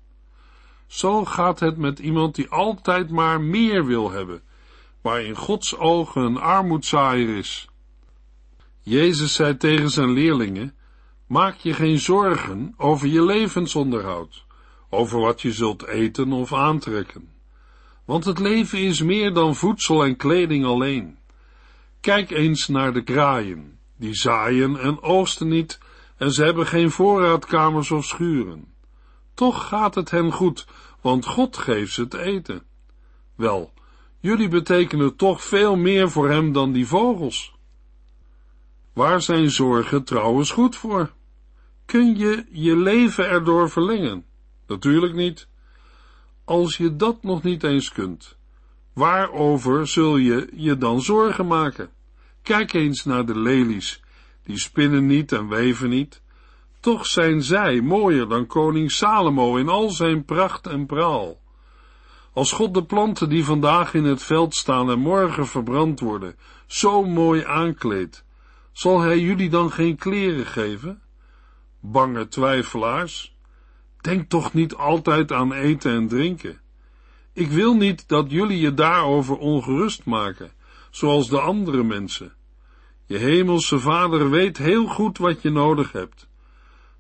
Zo 0.86 1.24
gaat 1.24 1.60
het 1.60 1.76
met 1.76 1.98
iemand 1.98 2.34
die 2.34 2.48
altijd 2.48 3.10
maar 3.10 3.40
meer 3.40 3.86
wil 3.86 4.10
hebben, 4.10 4.42
waar 5.00 5.22
in 5.22 5.36
Gods 5.36 5.76
ogen 5.76 6.22
een 6.22 6.36
armoedzaaier 6.36 7.36
is. 7.36 7.68
Jezus 8.82 9.34
zei 9.34 9.56
tegen 9.56 9.90
zijn 9.90 10.12
leerlingen: 10.12 10.74
Maak 11.26 11.56
je 11.56 11.74
geen 11.74 11.98
zorgen 11.98 12.74
over 12.76 13.08
je 13.08 13.24
levensonderhoud, 13.24 14.44
over 14.90 15.20
wat 15.20 15.42
je 15.42 15.52
zult 15.52 15.86
eten 15.86 16.32
of 16.32 16.52
aantrekken. 16.52 17.28
Want 18.04 18.24
het 18.24 18.38
leven 18.38 18.78
is 18.78 19.02
meer 19.02 19.32
dan 19.32 19.54
voedsel 19.54 20.04
en 20.04 20.16
kleding 20.16 20.64
alleen. 20.64 21.18
Kijk 22.00 22.30
eens 22.30 22.68
naar 22.68 22.92
de 22.92 23.02
kraaien, 23.02 23.78
die 23.96 24.14
zaaien 24.14 24.76
en 24.76 25.02
oogsten 25.02 25.48
niet, 25.48 25.78
en 26.22 26.32
ze 26.32 26.44
hebben 26.44 26.66
geen 26.66 26.90
voorraadkamers 26.90 27.90
of 27.90 28.04
schuren. 28.04 28.64
Toch 29.34 29.68
gaat 29.68 29.94
het 29.94 30.10
hen 30.10 30.32
goed, 30.32 30.66
want 31.00 31.26
God 31.26 31.56
geeft 31.56 31.92
ze 31.92 32.08
te 32.08 32.18
eten. 32.18 32.62
Wel, 33.34 33.72
jullie 34.20 34.48
betekenen 34.48 35.16
toch 35.16 35.42
veel 35.42 35.76
meer 35.76 36.10
voor 36.10 36.30
hem 36.30 36.52
dan 36.52 36.72
die 36.72 36.86
vogels. 36.86 37.54
Waar 38.92 39.22
zijn 39.22 39.50
zorgen 39.50 40.04
trouwens 40.04 40.50
goed 40.50 40.76
voor? 40.76 41.12
Kun 41.84 42.16
je 42.16 42.46
je 42.50 42.76
leven 42.76 43.28
erdoor 43.28 43.70
verlengen? 43.70 44.24
Natuurlijk 44.66 45.14
niet. 45.14 45.48
Als 46.44 46.76
je 46.76 46.96
dat 46.96 47.22
nog 47.22 47.42
niet 47.42 47.62
eens 47.62 47.92
kunt, 47.92 48.36
waarover 48.92 49.86
zul 49.86 50.16
je 50.16 50.48
je 50.52 50.78
dan 50.78 51.00
zorgen 51.00 51.46
maken? 51.46 51.90
Kijk 52.42 52.72
eens 52.72 53.04
naar 53.04 53.26
de 53.26 53.38
lelies, 53.38 54.02
die 54.44 54.58
spinnen 54.58 55.06
niet 55.06 55.32
en 55.32 55.48
weven 55.48 55.88
niet. 55.88 56.22
Toch 56.80 57.06
zijn 57.06 57.42
zij 57.42 57.80
mooier 57.80 58.28
dan 58.28 58.46
koning 58.46 58.90
Salomo 58.90 59.56
in 59.56 59.68
al 59.68 59.90
zijn 59.90 60.24
pracht 60.24 60.66
en 60.66 60.86
praal. 60.86 61.40
Als 62.32 62.52
God 62.52 62.74
de 62.74 62.84
planten 62.84 63.28
die 63.28 63.44
vandaag 63.44 63.94
in 63.94 64.04
het 64.04 64.22
veld 64.22 64.54
staan 64.54 64.90
en 64.90 64.98
morgen 64.98 65.46
verbrand 65.46 66.00
worden, 66.00 66.36
zo 66.66 67.04
mooi 67.04 67.44
aankleedt, 67.44 68.24
zal 68.72 69.00
hij 69.00 69.18
jullie 69.18 69.50
dan 69.50 69.72
geen 69.72 69.96
kleren 69.96 70.46
geven? 70.46 71.02
Bange 71.80 72.28
twijfelaars, 72.28 73.36
denk 74.00 74.28
toch 74.28 74.52
niet 74.52 74.74
altijd 74.74 75.32
aan 75.32 75.52
eten 75.52 75.92
en 75.92 76.08
drinken. 76.08 76.60
Ik 77.32 77.50
wil 77.50 77.74
niet 77.74 78.08
dat 78.08 78.30
jullie 78.30 78.60
je 78.60 78.74
daarover 78.74 79.36
ongerust 79.36 80.04
maken, 80.04 80.52
zoals 80.90 81.28
de 81.28 81.40
andere 81.40 81.82
mensen. 81.82 82.32
Je 83.06 83.18
hemelse 83.18 83.78
vader 83.78 84.30
weet 84.30 84.58
heel 84.58 84.86
goed 84.86 85.18
wat 85.18 85.42
je 85.42 85.50
nodig 85.50 85.92
hebt. 85.92 86.28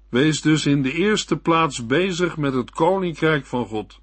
Wees 0.08 0.40
dus 0.40 0.66
in 0.66 0.82
de 0.82 0.92
eerste 0.92 1.36
plaats 1.36 1.86
bezig 1.86 2.36
met 2.36 2.54
het 2.54 2.70
koninkrijk 2.70 3.46
van 3.46 3.66
God. 3.66 4.00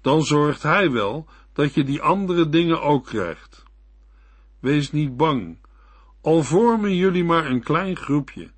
Dan 0.00 0.22
zorgt 0.22 0.62
hij 0.62 0.90
wel 0.90 1.28
dat 1.52 1.74
je 1.74 1.84
die 1.84 2.02
andere 2.02 2.48
dingen 2.48 2.82
ook 2.82 3.04
krijgt. 3.04 3.64
Wees 4.60 4.92
niet 4.92 5.16
bang, 5.16 5.58
al 6.20 6.42
vormen 6.42 6.96
jullie 6.96 7.24
maar 7.24 7.46
een 7.46 7.62
klein 7.62 7.96
groepje, 7.96 8.50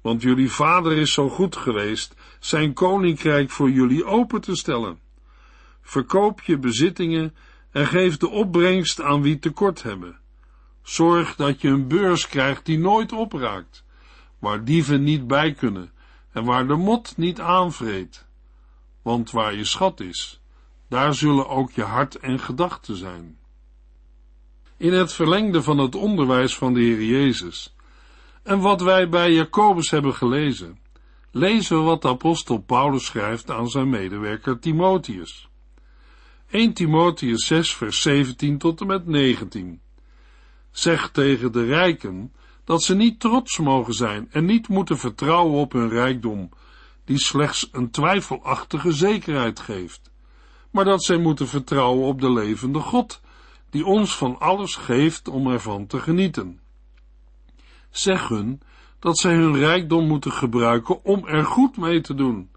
want 0.00 0.22
jullie 0.22 0.50
vader 0.50 0.92
is 0.92 1.12
zo 1.12 1.28
goed 1.28 1.56
geweest 1.56 2.14
zijn 2.40 2.72
koninkrijk 2.72 3.50
voor 3.50 3.70
jullie 3.70 4.04
open 4.04 4.40
te 4.40 4.56
stellen. 4.56 4.98
Verkoop 5.82 6.40
je 6.40 6.58
bezittingen 6.58 7.34
en 7.70 7.86
geef 7.86 8.16
de 8.16 8.28
opbrengst 8.28 9.00
aan 9.00 9.22
wie 9.22 9.38
tekort 9.38 9.82
hebben. 9.82 10.18
Zorg 10.84 11.36
dat 11.36 11.60
je 11.60 11.68
een 11.68 11.88
beurs 11.88 12.28
krijgt 12.28 12.66
die 12.66 12.78
nooit 12.78 13.12
opraakt, 13.12 13.84
waar 14.38 14.64
dieven 14.64 15.02
niet 15.02 15.26
bij 15.26 15.52
kunnen 15.52 15.92
en 16.32 16.44
waar 16.44 16.66
de 16.66 16.76
mot 16.76 17.16
niet 17.16 17.40
aanvreet. 17.40 18.26
Want 19.02 19.30
waar 19.30 19.54
je 19.54 19.64
schat 19.64 20.00
is, 20.00 20.40
daar 20.88 21.14
zullen 21.14 21.48
ook 21.48 21.70
je 21.70 21.82
hart 21.82 22.18
en 22.18 22.38
gedachten 22.38 22.96
zijn. 22.96 23.38
In 24.76 24.92
het 24.92 25.12
verlengde 25.12 25.62
van 25.62 25.78
het 25.78 25.94
onderwijs 25.94 26.56
van 26.56 26.74
de 26.74 26.80
Heer 26.80 27.04
Jezus 27.04 27.74
en 28.42 28.60
wat 28.60 28.80
wij 28.80 29.08
bij 29.08 29.32
Jacobus 29.32 29.90
hebben 29.90 30.14
gelezen, 30.14 30.78
lezen 31.30 31.76
we 31.76 31.82
wat 31.82 32.02
de 32.02 32.08
apostel 32.08 32.58
Paulus 32.58 33.04
schrijft 33.04 33.50
aan 33.50 33.68
zijn 33.68 33.90
medewerker 33.90 34.58
Timotheus. 34.58 35.48
1 36.50 36.72
Timotheus 36.72 37.46
6 37.46 37.74
vers 37.74 38.02
17 38.02 38.58
tot 38.58 38.80
en 38.80 38.86
met 38.86 39.06
19. 39.06 39.80
Zeg 40.74 41.10
tegen 41.10 41.52
de 41.52 41.64
rijken 41.64 42.32
dat 42.64 42.82
ze 42.82 42.94
niet 42.94 43.20
trots 43.20 43.58
mogen 43.58 43.94
zijn 43.94 44.28
en 44.30 44.44
niet 44.44 44.68
moeten 44.68 44.98
vertrouwen 44.98 45.60
op 45.60 45.72
hun 45.72 45.88
rijkdom, 45.88 46.48
die 47.04 47.18
slechts 47.18 47.68
een 47.72 47.90
twijfelachtige 47.90 48.92
zekerheid 48.92 49.60
geeft, 49.60 50.10
maar 50.70 50.84
dat 50.84 51.04
zij 51.04 51.16
moeten 51.16 51.48
vertrouwen 51.48 52.06
op 52.06 52.20
de 52.20 52.32
levende 52.32 52.78
God, 52.78 53.20
die 53.70 53.84
ons 53.84 54.16
van 54.16 54.38
alles 54.38 54.74
geeft 54.74 55.28
om 55.28 55.46
ervan 55.46 55.86
te 55.86 56.00
genieten. 56.00 56.60
Zeg 57.90 58.28
hun 58.28 58.60
dat 58.98 59.18
zij 59.18 59.34
hun 59.34 59.56
rijkdom 59.56 60.06
moeten 60.06 60.32
gebruiken 60.32 61.04
om 61.04 61.26
er 61.26 61.44
goed 61.44 61.76
mee 61.76 62.00
te 62.00 62.14
doen. 62.14 62.50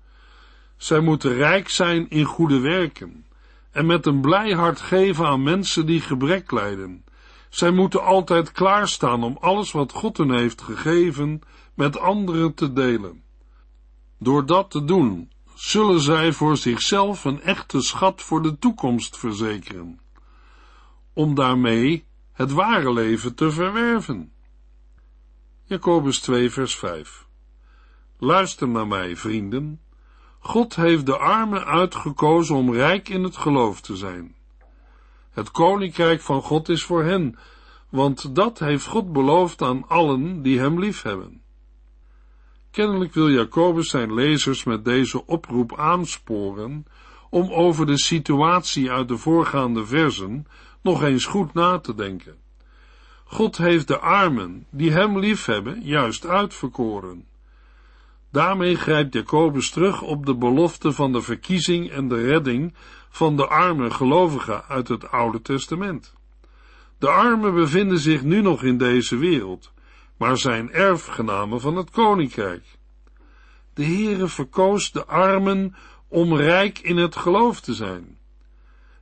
Zij 0.77 0.99
moeten 0.99 1.33
rijk 1.33 1.69
zijn 1.69 2.09
in 2.09 2.25
goede 2.25 2.59
werken 2.59 3.25
en 3.71 3.85
met 3.85 4.05
een 4.05 4.21
blij 4.21 4.51
hart 4.51 4.79
geven 4.79 5.25
aan 5.25 5.43
mensen 5.43 5.85
die 5.85 6.01
gebrek 6.01 6.51
lijden. 6.51 7.05
Zij 7.57 7.71
moeten 7.71 8.03
altijd 8.03 8.51
klaarstaan 8.51 9.23
om 9.23 9.37
alles 9.39 9.71
wat 9.71 9.91
God 9.91 10.17
hun 10.17 10.31
heeft 10.31 10.61
gegeven 10.61 11.41
met 11.73 11.99
anderen 11.99 12.53
te 12.53 12.73
delen. 12.73 13.23
Door 14.19 14.45
dat 14.45 14.71
te 14.71 14.83
doen, 14.83 15.31
zullen 15.53 15.99
zij 15.99 16.31
voor 16.31 16.57
zichzelf 16.57 17.25
een 17.25 17.41
echte 17.41 17.81
schat 17.81 18.21
voor 18.21 18.41
de 18.41 18.57
toekomst 18.57 19.17
verzekeren, 19.17 19.99
om 21.13 21.35
daarmee 21.35 22.05
het 22.33 22.51
ware 22.51 22.93
leven 22.93 23.35
te 23.35 23.51
verwerven. 23.51 24.31
Jacobus 25.63 26.19
2 26.19 26.49
vers 26.49 26.75
5 26.75 27.27
Luister 28.17 28.67
naar 28.67 28.87
mij, 28.87 29.15
vrienden. 29.15 29.81
God 30.39 30.75
heeft 30.75 31.05
de 31.05 31.17
armen 31.17 31.65
uitgekozen 31.65 32.55
om 32.55 32.73
rijk 32.73 33.09
in 33.09 33.23
het 33.23 33.37
geloof 33.37 33.81
te 33.81 33.95
zijn. 33.95 34.36
Het 35.37 35.51
koninkrijk 35.51 36.21
van 36.21 36.41
God 36.41 36.69
is 36.69 36.83
voor 36.83 37.03
hen, 37.03 37.37
want 37.89 38.35
dat 38.35 38.59
heeft 38.59 38.85
God 38.85 39.13
beloofd 39.13 39.61
aan 39.61 39.87
allen 39.87 40.41
die 40.41 40.59
hem 40.59 40.79
liefhebben. 40.79 41.41
Kennelijk 42.71 43.13
wil 43.13 43.29
Jacobus 43.29 43.89
zijn 43.89 44.13
lezers 44.13 44.63
met 44.63 44.85
deze 44.85 45.25
oproep 45.25 45.77
aansporen 45.77 46.85
om 47.29 47.51
over 47.51 47.85
de 47.85 47.99
situatie 47.99 48.91
uit 48.91 49.07
de 49.07 49.17
voorgaande 49.17 49.85
versen 49.85 50.47
nog 50.81 51.03
eens 51.03 51.25
goed 51.25 51.53
na 51.53 51.79
te 51.79 51.95
denken. 51.95 52.35
God 53.23 53.57
heeft 53.57 53.87
de 53.87 53.99
armen, 53.99 54.65
die 54.69 54.91
hem 54.91 55.19
liefhebben, 55.19 55.81
juist 55.81 56.25
uitverkoren. 56.25 57.25
Daarmee 58.31 58.75
grijpt 58.75 59.13
Jacobus 59.13 59.69
terug 59.69 60.01
op 60.01 60.25
de 60.25 60.35
belofte 60.35 60.91
van 60.91 61.11
de 61.11 61.21
verkiezing 61.21 61.91
en 61.91 62.07
de 62.07 62.21
redding 62.21 62.73
van 63.09 63.35
de 63.35 63.47
arme 63.47 63.89
gelovigen 63.89 64.65
uit 64.65 64.87
het 64.87 65.11
Oude 65.11 65.41
Testament. 65.41 66.13
De 66.99 67.09
armen 67.09 67.53
bevinden 67.53 67.99
zich 67.99 68.23
nu 68.23 68.41
nog 68.41 68.63
in 68.63 68.77
deze 68.77 69.17
wereld, 69.17 69.71
maar 70.17 70.37
zijn 70.37 70.71
erfgenamen 70.71 71.61
van 71.61 71.75
het 71.75 71.89
koninkrijk. 71.89 72.63
De 73.73 73.83
Heere 73.83 74.27
verkoos 74.27 74.91
de 74.91 75.05
armen 75.05 75.75
om 76.07 76.35
rijk 76.35 76.79
in 76.79 76.97
het 76.97 77.15
geloof 77.15 77.61
te 77.61 77.73
zijn. 77.73 78.17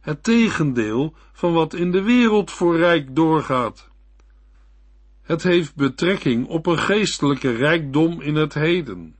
Het 0.01 0.23
tegendeel 0.23 1.13
van 1.33 1.53
wat 1.53 1.73
in 1.73 1.91
de 1.91 2.01
wereld 2.01 2.51
voor 2.51 2.77
rijk 2.77 3.15
doorgaat. 3.15 3.89
Het 5.25 5.43
heeft 5.43 5.75
betrekking 5.75 6.47
op 6.47 6.65
een 6.65 6.79
geestelijke 6.79 7.51
rijkdom 7.51 8.21
in 8.21 8.35
het 8.35 8.53
heden. 8.53 9.15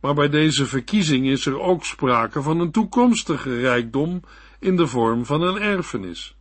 Maar 0.00 0.14
bij 0.14 0.28
deze 0.28 0.66
verkiezing 0.66 1.26
is 1.26 1.46
er 1.46 1.60
ook 1.60 1.84
sprake 1.84 2.42
van 2.42 2.60
een 2.60 2.70
toekomstige 2.70 3.60
rijkdom 3.60 4.22
in 4.58 4.76
de 4.76 4.86
vorm 4.86 5.24
van 5.24 5.42
een 5.42 5.58
erfenis. 5.58 6.36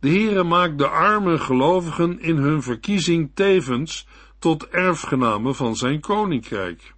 De 0.00 0.08
Heere 0.08 0.44
maakt 0.44 0.78
de 0.78 0.88
arme 0.88 1.38
gelovigen 1.38 2.20
in 2.20 2.36
hun 2.36 2.62
verkiezing 2.62 3.30
tevens 3.34 4.06
tot 4.38 4.68
erfgenamen 4.68 5.54
van 5.54 5.76
zijn 5.76 6.00
koninkrijk. 6.00 6.94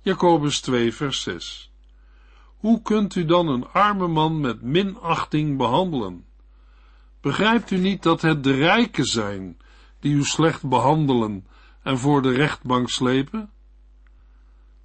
Jacobus 0.00 0.60
2 0.60 0.94
vers 0.94 1.22
6 1.22 1.72
Hoe 2.56 2.82
kunt 2.82 3.14
u 3.14 3.24
dan 3.24 3.48
een 3.48 3.66
arme 3.68 4.08
man 4.08 4.40
met 4.40 4.62
minachting 4.62 5.56
behandelen? 5.56 6.24
Begrijpt 7.22 7.70
u 7.70 7.78
niet 7.78 8.02
dat 8.02 8.22
het 8.22 8.44
de 8.44 8.52
rijken 8.52 9.04
zijn 9.04 9.56
die 10.00 10.14
u 10.14 10.24
slecht 10.24 10.68
behandelen 10.68 11.46
en 11.82 11.98
voor 11.98 12.22
de 12.22 12.30
rechtbank 12.30 12.88
slepen? 12.88 13.50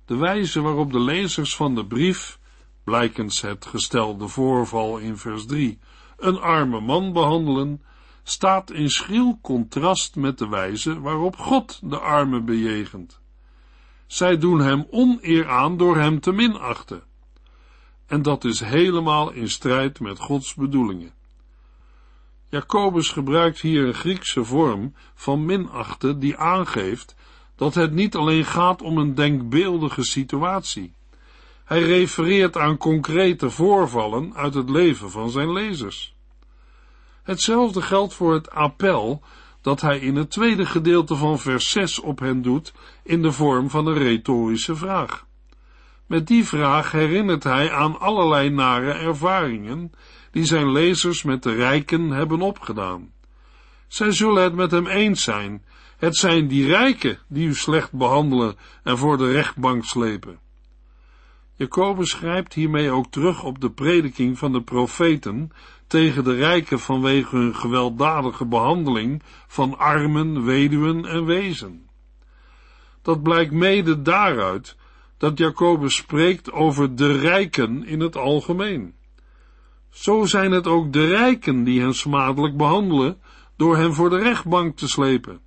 De 0.06 0.16
wijze 0.16 0.62
waarop 0.62 0.92
de 0.92 1.00
lezers 1.00 1.56
van 1.56 1.76
de 1.76 1.86
brief, 1.86 2.40
blijkens 2.84 3.42
het 3.42 3.66
gestelde 3.66 4.28
voorval 4.28 4.98
in 4.98 5.18
vers 5.18 5.46
3, 5.46 5.80
een 6.18 6.40
arme 6.40 6.80
man 6.80 7.14
behandelen, 7.14 7.84
staat 8.24 8.72
in 8.72 8.90
schril 8.90 9.40
contrast 9.42 10.16
met 10.16 10.38
de 10.38 10.48
wijze 10.48 11.02
waarop 11.02 11.36
God 11.36 11.80
de 11.84 12.00
arme 12.00 12.42
bejegent. 12.42 13.20
Zij 14.08 14.38
doen 14.38 14.60
hem 14.60 14.88
oneer 14.90 15.50
aan 15.50 15.78
door 15.78 15.98
hem 15.98 16.20
te 16.20 16.32
minachten. 16.32 17.04
En 18.06 18.22
dat 18.22 18.44
is 18.44 18.60
helemaal 18.60 19.32
in 19.32 19.50
strijd 19.50 20.00
met 20.00 20.20
Gods 20.20 20.54
bedoelingen. 20.54 21.17
Jacobus 22.50 23.10
gebruikt 23.10 23.62
hier 23.62 23.88
een 23.88 23.94
Griekse 23.94 24.44
vorm 24.44 24.94
van 25.16 25.46
minachten 25.46 26.20
die 26.20 26.38
aangeeft 26.38 27.16
dat 27.56 27.76
het 27.76 27.92
niet 27.92 28.16
alleen 28.16 28.46
gaat 28.46 28.82
om 28.82 28.98
een 28.98 29.16
denkbeeldige 29.16 30.04
situatie. 30.04 30.94
Hij 31.66 31.82
refereert 31.82 32.58
aan 32.58 32.78
concrete 32.78 33.50
voorvallen 33.50 34.36
uit 34.36 34.54
het 34.54 34.70
leven 34.70 35.12
van 35.12 35.30
zijn 35.30 35.54
lezers. 35.54 36.16
Hetzelfde 37.24 37.82
geldt 37.82 38.14
voor 38.14 38.34
het 38.34 38.50
appel 38.50 39.22
dat 39.62 39.82
hij 39.82 40.00
in 40.00 40.16
het 40.16 40.32
tweede 40.32 40.66
gedeelte 40.66 41.16
van 41.16 41.40
vers 41.40 41.70
6 41.70 42.00
op 42.00 42.20
hen 42.20 42.42
doet 42.42 42.74
in 43.04 43.22
de 43.22 43.32
vorm 43.32 43.70
van 43.70 43.88
een 43.88 43.98
retorische 43.98 44.76
vraag. 44.76 45.26
Met 46.06 46.28
die 46.28 46.46
vraag 46.46 46.92
herinnert 46.92 47.44
hij 47.44 47.72
aan 47.72 48.00
allerlei 48.00 48.50
nare 48.50 48.92
ervaringen 48.92 49.92
die 50.38 50.46
zijn 50.46 50.72
lezers 50.72 51.24
met 51.24 51.44
de 51.44 51.54
rijken 51.54 52.10
hebben 52.10 52.42
opgedaan. 52.42 53.12
Zij 53.88 54.12
zullen 54.12 54.44
het 54.44 54.54
met 54.54 54.72
hem 54.72 54.88
eens 54.88 55.24
zijn. 55.24 55.64
Het 55.98 56.16
zijn 56.16 56.48
die 56.48 56.68
rijken 56.68 57.20
die 57.28 57.48
u 57.48 57.54
slecht 57.54 57.92
behandelen 57.92 58.56
en 58.84 58.98
voor 58.98 59.18
de 59.18 59.32
rechtbank 59.32 59.84
slepen. 59.84 60.40
Jacobus 61.56 62.10
schrijft 62.10 62.54
hiermee 62.54 62.92
ook 62.92 63.12
terug 63.12 63.44
op 63.44 63.62
de 63.62 63.72
prediking 63.72 64.38
van 64.38 64.52
de 64.52 64.62
profeten 64.62 65.52
tegen 65.88 66.24
de 66.24 66.36
rijken 66.36 66.80
vanwege 66.80 67.36
hun 67.36 67.56
gewelddadige 67.56 68.46
behandeling 68.46 69.24
van 69.48 69.78
armen, 69.78 70.46
weduwen 70.46 71.06
en 71.06 71.26
wezen. 71.26 71.90
Dat 73.02 73.24
blijkt 73.24 73.52
mede 73.52 74.02
daaruit 74.02 74.76
dat 75.18 75.38
Jacobus 75.38 75.96
spreekt 75.96 76.52
over 76.52 76.96
de 76.96 77.18
rijken 77.18 77.86
in 77.86 78.00
het 78.00 78.16
algemeen. 78.16 78.97
Zo 80.00 80.26
zijn 80.26 80.52
het 80.52 80.68
ook 80.68 80.94
de 80.94 81.06
rijken 81.06 81.64
die 81.64 81.82
hen 81.82 81.94
smadelijk 81.94 82.58
behandelen 82.58 83.22
door 83.56 83.78
hen 83.78 83.94
voor 83.94 84.10
de 84.10 84.18
rechtbank 84.18 84.78
te 84.78 84.88
slepen. 84.88 85.40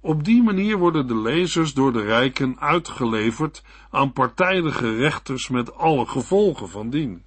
Op 0.00 0.24
die 0.24 0.42
manier 0.42 0.78
worden 0.78 1.06
de 1.06 1.16
lezers 1.16 1.74
door 1.74 1.92
de 1.92 2.02
rijken 2.02 2.60
uitgeleverd 2.60 3.62
aan 3.90 4.12
partijdige 4.12 4.96
rechters 4.96 5.48
met 5.48 5.74
alle 5.74 6.06
gevolgen 6.06 6.68
van 6.68 6.90
dien. 6.90 7.22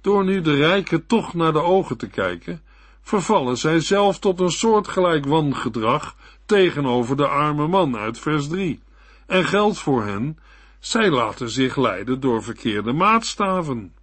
Door 0.00 0.24
nu 0.24 0.40
de 0.40 0.54
rijken 0.54 1.06
toch 1.06 1.34
naar 1.34 1.52
de 1.52 1.62
ogen 1.62 1.96
te 1.96 2.08
kijken, 2.08 2.62
vervallen 3.02 3.56
zij 3.56 3.80
zelf 3.80 4.18
tot 4.18 4.40
een 4.40 4.50
soortgelijk 4.50 5.26
wangedrag 5.26 6.16
tegenover 6.46 7.16
de 7.16 7.28
arme 7.28 7.66
man 7.66 7.96
uit 7.96 8.18
vers 8.18 8.48
3. 8.48 8.80
En 9.26 9.44
geldt 9.44 9.78
voor 9.78 10.04
hen, 10.04 10.38
zij 10.78 11.10
laten 11.10 11.50
zich 11.50 11.76
leiden 11.76 12.20
door 12.20 12.42
verkeerde 12.42 12.92
maatstaven. 12.92 13.95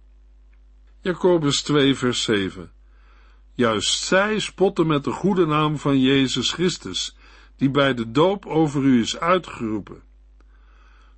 Jacobus 1.04 1.62
2 1.62 1.94
vers 1.94 2.22
7 2.22 2.70
Juist 3.54 4.04
zij 4.04 4.38
spotten 4.38 4.86
met 4.86 5.04
de 5.04 5.10
goede 5.10 5.46
naam 5.46 5.78
van 5.78 6.00
Jezus 6.00 6.52
Christus, 6.52 7.16
die 7.56 7.70
bij 7.70 7.94
de 7.94 8.10
doop 8.10 8.46
over 8.46 8.82
u 8.82 9.00
is 9.00 9.18
uitgeroepen. 9.18 10.02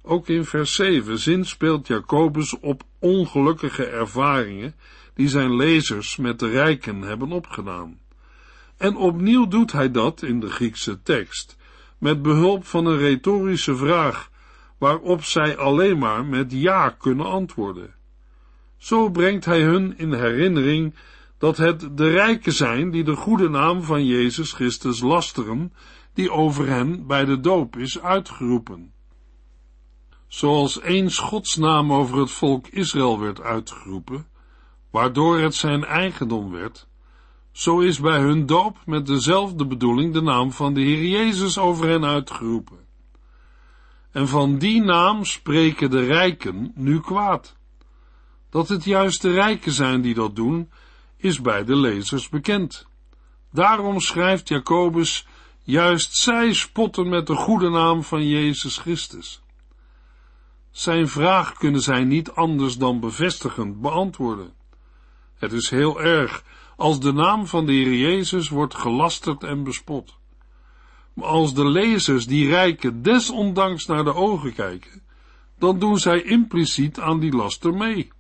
Ook 0.03 0.29
in 0.29 0.45
vers 0.45 0.75
7 0.75 1.19
zinspeelt 1.19 1.87
Jacobus 1.87 2.59
op 2.59 2.83
ongelukkige 2.99 3.87
ervaringen 3.87 4.75
die 5.15 5.29
zijn 5.29 5.57
lezers 5.57 6.17
met 6.17 6.39
de 6.39 6.49
rijken 6.49 7.01
hebben 7.03 7.33
opgedaan. 7.33 8.01
En 8.77 8.97
opnieuw 8.97 9.49
doet 9.49 9.73
hij 9.73 9.91
dat 9.91 10.23
in 10.23 10.41
de 10.41 10.51
Griekse 10.51 11.03
tekst, 11.03 11.57
met 11.99 12.23
behulp 12.23 12.67
van 12.67 12.87
een 12.87 12.99
retorische 12.99 13.77
vraag, 13.77 14.31
waarop 14.79 15.25
zij 15.25 15.57
alleen 15.57 15.99
maar 15.99 16.25
met 16.25 16.53
ja 16.53 16.91
kunnen 16.91 17.27
antwoorden. 17.27 17.95
Zo 18.87 19.11
brengt 19.11 19.45
hij 19.45 19.63
hun 19.63 19.99
in 19.99 20.13
herinnering 20.13 20.95
dat 21.39 21.57
het 21.57 21.97
de 21.97 22.11
rijken 22.11 22.53
zijn 22.53 22.91
die 22.91 23.05
de 23.05 23.17
goede 23.17 23.49
naam 23.49 23.83
van 23.83 24.05
Jezus 24.05 24.53
Christus 24.53 25.01
lasteren, 25.01 25.73
die 26.15 26.31
over 26.31 26.69
hen 26.69 27.07
bij 27.07 27.25
de 27.25 27.41
doop 27.41 27.77
is 27.77 28.01
uitgeroepen. 28.01 28.93
zoals 30.27 30.83
eens 30.83 31.19
Gods 31.19 31.57
naam 31.57 31.93
over 31.93 32.19
het 32.19 32.31
volk 32.31 32.67
Israël 32.69 33.21
werd 33.21 33.41
uitgeroepen, 33.41 34.27
waardoor 34.91 35.39
het 35.39 35.55
zijn 35.55 35.85
eigendom 35.85 36.51
werd, 36.51 36.89
zo 37.53 37.81
is 37.81 38.01
bij 38.01 38.19
hun 38.19 38.47
doop 38.47 38.77
met 38.85 39.07
dezelfde 39.07 39.67
bedoeling 39.67 40.13
de 40.13 40.23
naam 40.23 40.53
van 40.53 40.75
de 40.75 40.81
Heer 40.81 41.05
Jezus 41.05 41.59
over 41.59 41.89
hen 41.89 42.05
uitgeroepen. 42.05 42.79
En 44.11 44.29
van 44.29 44.59
die 44.59 44.83
naam 44.83 45.25
spreken 45.25 45.91
de 45.91 46.05
rijken 46.05 46.73
nu 46.75 47.01
kwaad. 47.01 47.57
Dat 48.57 48.69
het 48.69 48.85
juist 48.85 49.23
de 49.23 49.33
rijken 49.33 49.73
zijn 49.73 50.01
die 50.01 50.15
dat 50.15 50.37
doen, 50.37 50.71
is 51.17 51.41
bij 51.41 51.65
de 51.65 51.77
lezers 51.77 52.29
bekend. 52.29 52.87
Daarom 53.53 54.01
schrijft 54.01 54.49
Jacobus, 54.49 55.27
juist 55.63 56.17
zij 56.17 56.53
spotten 56.53 57.09
met 57.09 57.27
de 57.27 57.35
goede 57.35 57.71
naam 57.71 58.03
van 58.03 58.27
Jezus 58.27 58.79
Christus. 58.79 59.43
Zijn 60.71 61.09
vraag 61.09 61.53
kunnen 61.53 61.81
zij 61.81 62.05
niet 62.05 62.31
anders 62.31 62.77
dan 62.77 63.01
bevestigend 63.01 63.81
beantwoorden. 63.81 64.53
Het 65.35 65.53
is 65.53 65.71
heel 65.71 66.01
erg 66.03 66.45
als 66.77 67.01
de 67.01 67.13
naam 67.13 67.47
van 67.47 67.67
de 67.67 67.73
Heer 67.73 67.95
Jezus 67.95 68.49
wordt 68.49 68.75
gelasterd 68.75 69.43
en 69.43 69.63
bespot. 69.63 70.17
Maar 71.13 71.29
als 71.29 71.55
de 71.55 71.69
lezers 71.69 72.27
die 72.27 72.49
rijken 72.49 73.03
desondanks 73.03 73.87
naar 73.87 74.05
de 74.05 74.15
ogen 74.15 74.55
kijken, 74.55 75.03
dan 75.59 75.79
doen 75.79 75.99
zij 75.99 76.23
impliciet 76.23 77.01
aan 77.01 77.21
die 77.21 77.33
laster 77.33 77.75
mee. 77.75 78.15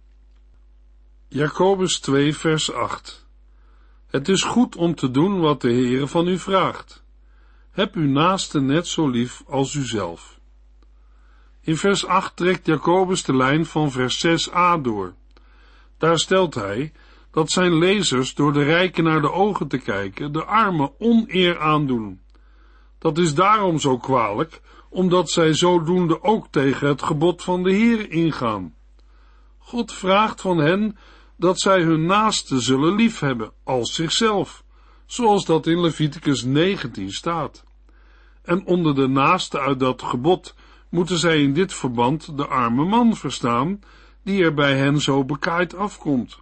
Jacobus 1.28 1.98
2 2.00 2.36
vers 2.36 2.72
8 2.72 3.26
Het 4.06 4.28
is 4.28 4.42
goed 4.42 4.76
om 4.76 4.94
te 4.94 5.10
doen 5.10 5.40
wat 5.40 5.60
de 5.60 5.72
Heere 5.72 6.06
van 6.06 6.28
u 6.28 6.38
vraagt. 6.38 7.04
Heb 7.70 7.94
uw 7.94 8.08
naaste 8.08 8.60
net 8.60 8.86
zo 8.86 9.08
lief 9.08 9.42
als 9.46 9.74
uzelf. 9.74 10.40
In 11.60 11.76
vers 11.76 12.06
8 12.06 12.36
trekt 12.36 12.66
Jacobus 12.66 13.22
de 13.22 13.36
lijn 13.36 13.66
van 13.66 13.90
vers 13.90 14.26
6a 14.26 14.80
door. 14.82 15.14
Daar 15.98 16.18
stelt 16.18 16.54
hij 16.54 16.92
dat 17.30 17.50
zijn 17.50 17.78
lezers 17.78 18.34
door 18.34 18.52
de 18.52 18.62
rijken 18.62 19.04
naar 19.04 19.20
de 19.20 19.32
ogen 19.32 19.68
te 19.68 19.78
kijken 19.78 20.32
de 20.32 20.44
armen 20.44 20.90
oneer 20.98 21.58
aandoen. 21.60 22.20
Dat 22.98 23.18
is 23.18 23.34
daarom 23.34 23.78
zo 23.78 23.98
kwalijk, 23.98 24.60
omdat 24.88 25.30
zij 25.30 25.54
zodoende 25.54 26.22
ook 26.22 26.46
tegen 26.50 26.88
het 26.88 27.02
gebod 27.02 27.42
van 27.42 27.62
de 27.62 27.72
Heer 27.72 28.10
ingaan. 28.10 28.74
God 29.58 29.92
vraagt 29.92 30.40
van 30.40 30.58
hen 30.58 30.96
dat 31.37 31.61
zij 31.61 31.83
hun 31.83 32.07
naaste 32.07 32.61
zullen 32.61 32.94
liefhebben 32.94 33.53
als 33.64 33.94
zichzelf, 33.94 34.64
zoals 35.07 35.44
dat 35.44 35.66
in 35.66 35.81
Leviticus 35.81 36.42
19 36.42 37.12
staat. 37.12 37.64
En 38.42 38.66
onder 38.66 38.94
de 38.94 39.07
naaste 39.07 39.61
uit 39.61 39.81
dat 39.81 40.03
gebod 40.03 40.55
moeten 40.88 41.18
zij 41.18 41.42
in 41.42 41.53
dit 41.53 41.75
verband 41.75 42.37
de 42.37 42.46
arme 42.46 42.85
man 42.85 43.16
verstaan, 43.16 43.81
die 44.22 44.44
er 44.44 44.55
bij 44.55 44.77
hen 44.77 45.01
zo 45.01 45.25
bekaaid 45.25 45.75
afkomt. 45.75 46.38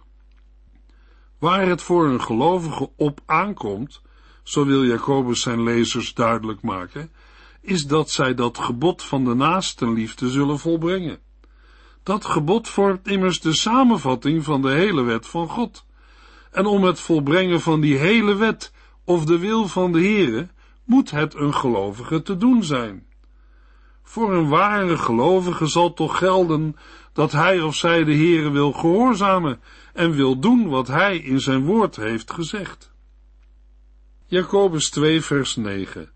Waar 1.39 1.67
het 1.67 1.81
voor 1.81 2.05
een 2.05 2.21
gelovige 2.21 2.89
op 2.95 3.19
aankomt, 3.25 4.01
zo 4.43 4.65
wil 4.65 4.85
Jacobus 4.85 5.41
zijn 5.41 5.63
lezers 5.63 6.13
duidelijk 6.13 6.61
maken, 6.61 7.11
is 7.61 7.87
dat 7.87 8.09
zij 8.09 8.33
dat 8.33 8.57
gebod 8.57 9.03
van 9.03 9.25
de 9.25 9.33
naastenliefde 9.33 10.29
zullen 10.29 10.59
volbrengen. 10.59 11.19
Dat 12.05 12.25
gebod 12.25 12.69
vormt 12.69 13.07
immers 13.07 13.39
de 13.39 13.53
samenvatting 13.53 14.43
van 14.43 14.61
de 14.61 14.71
hele 14.71 15.03
wet 15.03 15.27
van 15.27 15.49
God. 15.49 15.85
En 16.51 16.65
om 16.65 16.83
het 16.83 16.99
volbrengen 16.99 17.61
van 17.61 17.81
die 17.81 17.97
hele 17.97 18.35
wet 18.35 18.73
of 19.03 19.25
de 19.25 19.39
wil 19.39 19.67
van 19.67 19.91
de 19.91 19.99
Heere, 19.99 20.47
moet 20.83 21.11
het 21.11 21.35
een 21.35 21.53
gelovige 21.53 22.21
te 22.21 22.37
doen 22.37 22.63
zijn. 22.63 23.05
Voor 24.03 24.33
een 24.33 24.49
ware 24.49 24.97
gelovige 24.97 25.65
zal 25.65 25.93
toch 25.93 26.17
gelden 26.17 26.75
dat 27.13 27.31
hij 27.31 27.61
of 27.61 27.75
zij 27.75 28.03
de 28.03 28.15
Heere 28.15 28.49
wil 28.49 28.71
gehoorzamen 28.71 29.59
en 29.93 30.11
wil 30.11 30.39
doen 30.39 30.67
wat 30.69 30.87
hij 30.87 31.17
in 31.17 31.39
zijn 31.39 31.65
woord 31.65 31.95
heeft 31.95 32.31
gezegd. 32.31 32.91
Jacobus 34.25 34.89
2 34.89 35.21
vers 35.21 35.55
9 35.55 36.11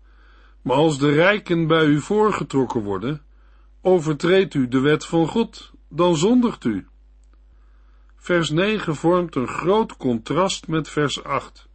Maar 0.62 0.76
als 0.76 0.98
de 0.98 1.12
rijken 1.12 1.66
bij 1.66 1.84
u 1.84 2.00
voorgetrokken 2.00 2.82
worden, 2.82 3.22
overtreedt 3.82 4.54
u 4.54 4.68
de 4.68 4.80
wet 4.80 5.06
van 5.06 5.28
God, 5.28 5.72
dan 5.90 6.16
zondigt 6.16 6.64
u. 6.64 6.86
Vers 8.16 8.50
9 8.50 8.96
vormt 8.96 9.34
een 9.34 9.48
groot 9.48 9.96
contrast 9.96 10.68
met 10.68 10.88
vers 10.88 11.24
8. 11.24 11.68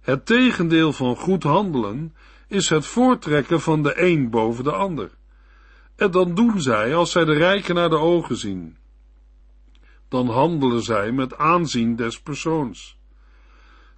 Het 0.00 0.26
tegendeel 0.26 0.92
van 0.92 1.16
goed 1.16 1.42
handelen 1.42 2.14
is 2.48 2.68
het 2.68 2.86
voortrekken 2.86 3.60
van 3.60 3.82
de 3.82 4.02
een 4.02 4.30
boven 4.30 4.64
de 4.64 4.72
ander. 4.72 5.10
En 5.96 6.10
dan 6.10 6.34
doen 6.34 6.60
zij 6.60 6.94
als 6.94 7.10
zij 7.10 7.24
de 7.24 7.32
rijken 7.32 7.74
naar 7.74 7.90
de 7.90 7.98
ogen 7.98 8.36
zien. 8.36 8.76
Dan 10.08 10.28
handelen 10.28 10.82
zij 10.82 11.12
met 11.12 11.38
aanzien 11.38 11.96
des 11.96 12.20
persoons. 12.20 12.98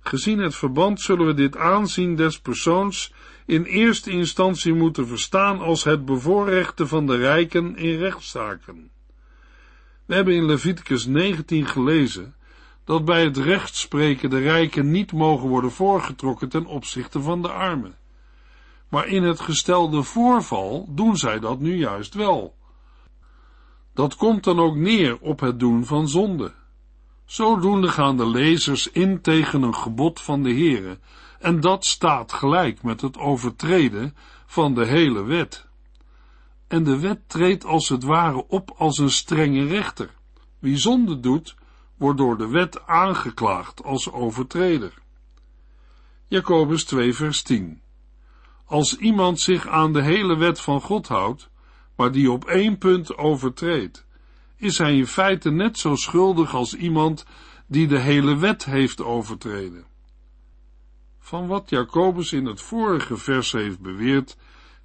Gezien 0.00 0.38
het 0.38 0.54
verband 0.54 1.00
zullen 1.00 1.26
we 1.26 1.34
dit 1.34 1.56
aanzien 1.56 2.16
des 2.16 2.40
persoons 2.40 3.12
in 3.46 3.62
eerste 3.64 4.10
instantie 4.10 4.74
moeten 4.74 5.06
verstaan 5.06 5.58
als 5.58 5.84
het 5.84 6.04
bevoorrechte 6.04 6.86
van 6.86 7.06
de 7.06 7.16
rijken 7.16 7.76
in 7.76 7.98
rechtszaken. 7.98 8.90
We 10.08 10.14
hebben 10.14 10.34
in 10.34 10.46
Leviticus 10.46 11.06
19 11.06 11.66
gelezen 11.66 12.34
dat 12.84 13.04
bij 13.04 13.24
het 13.24 13.36
rechtspreken 13.36 14.30
de 14.30 14.38
rijken 14.38 14.90
niet 14.90 15.12
mogen 15.12 15.48
worden 15.48 15.70
voorgetrokken 15.70 16.48
ten 16.48 16.66
opzichte 16.66 17.20
van 17.20 17.42
de 17.42 17.48
armen. 17.48 17.96
Maar 18.88 19.06
in 19.06 19.22
het 19.22 19.40
gestelde 19.40 20.02
voorval 20.02 20.86
doen 20.90 21.16
zij 21.16 21.38
dat 21.38 21.60
nu 21.60 21.76
juist 21.76 22.14
wel. 22.14 22.54
Dat 23.94 24.16
komt 24.16 24.44
dan 24.44 24.58
ook 24.58 24.76
neer 24.76 25.18
op 25.20 25.40
het 25.40 25.60
doen 25.60 25.84
van 25.84 26.08
zonde. 26.08 26.52
Zodoende 27.24 27.88
gaan 27.88 28.16
de 28.16 28.26
lezers 28.26 28.90
in 28.90 29.20
tegen 29.20 29.62
een 29.62 29.74
gebod 29.74 30.20
van 30.20 30.42
de 30.42 30.52
Heere, 30.52 30.98
en 31.38 31.60
dat 31.60 31.84
staat 31.84 32.32
gelijk 32.32 32.82
met 32.82 33.00
het 33.00 33.18
overtreden 33.18 34.16
van 34.46 34.74
de 34.74 34.86
hele 34.86 35.22
wet. 35.22 35.67
En 36.68 36.84
de 36.84 36.98
wet 36.98 37.28
treedt 37.28 37.64
als 37.64 37.88
het 37.88 38.02
ware 38.02 38.48
op 38.48 38.74
als 38.76 38.98
een 38.98 39.10
strenge 39.10 39.66
rechter. 39.66 40.14
Wie 40.58 40.76
zonde 40.76 41.20
doet, 41.20 41.56
wordt 41.96 42.18
door 42.18 42.38
de 42.38 42.48
wet 42.48 42.86
aangeklaagd 42.86 43.84
als 43.84 44.12
overtreder. 44.12 44.92
Jacobus 46.26 46.84
2 46.84 47.14
vers 47.14 47.42
10 47.42 47.80
Als 48.64 48.96
iemand 48.96 49.40
zich 49.40 49.66
aan 49.66 49.92
de 49.92 50.02
hele 50.02 50.36
wet 50.36 50.60
van 50.60 50.80
God 50.80 51.08
houdt, 51.08 51.50
maar 51.96 52.12
die 52.12 52.30
op 52.30 52.44
één 52.44 52.78
punt 52.78 53.16
overtreedt, 53.16 54.06
is 54.56 54.78
hij 54.78 54.96
in 54.96 55.06
feite 55.06 55.50
net 55.50 55.78
zo 55.78 55.94
schuldig 55.94 56.54
als 56.54 56.74
iemand 56.74 57.24
die 57.66 57.86
de 57.86 57.98
hele 57.98 58.36
wet 58.36 58.64
heeft 58.64 59.02
overtreden. 59.02 59.86
Van 61.18 61.46
wat 61.46 61.70
Jacobus 61.70 62.32
in 62.32 62.46
het 62.46 62.60
vorige 62.60 63.16
vers 63.16 63.52
heeft 63.52 63.80
beweerd, 63.80 64.36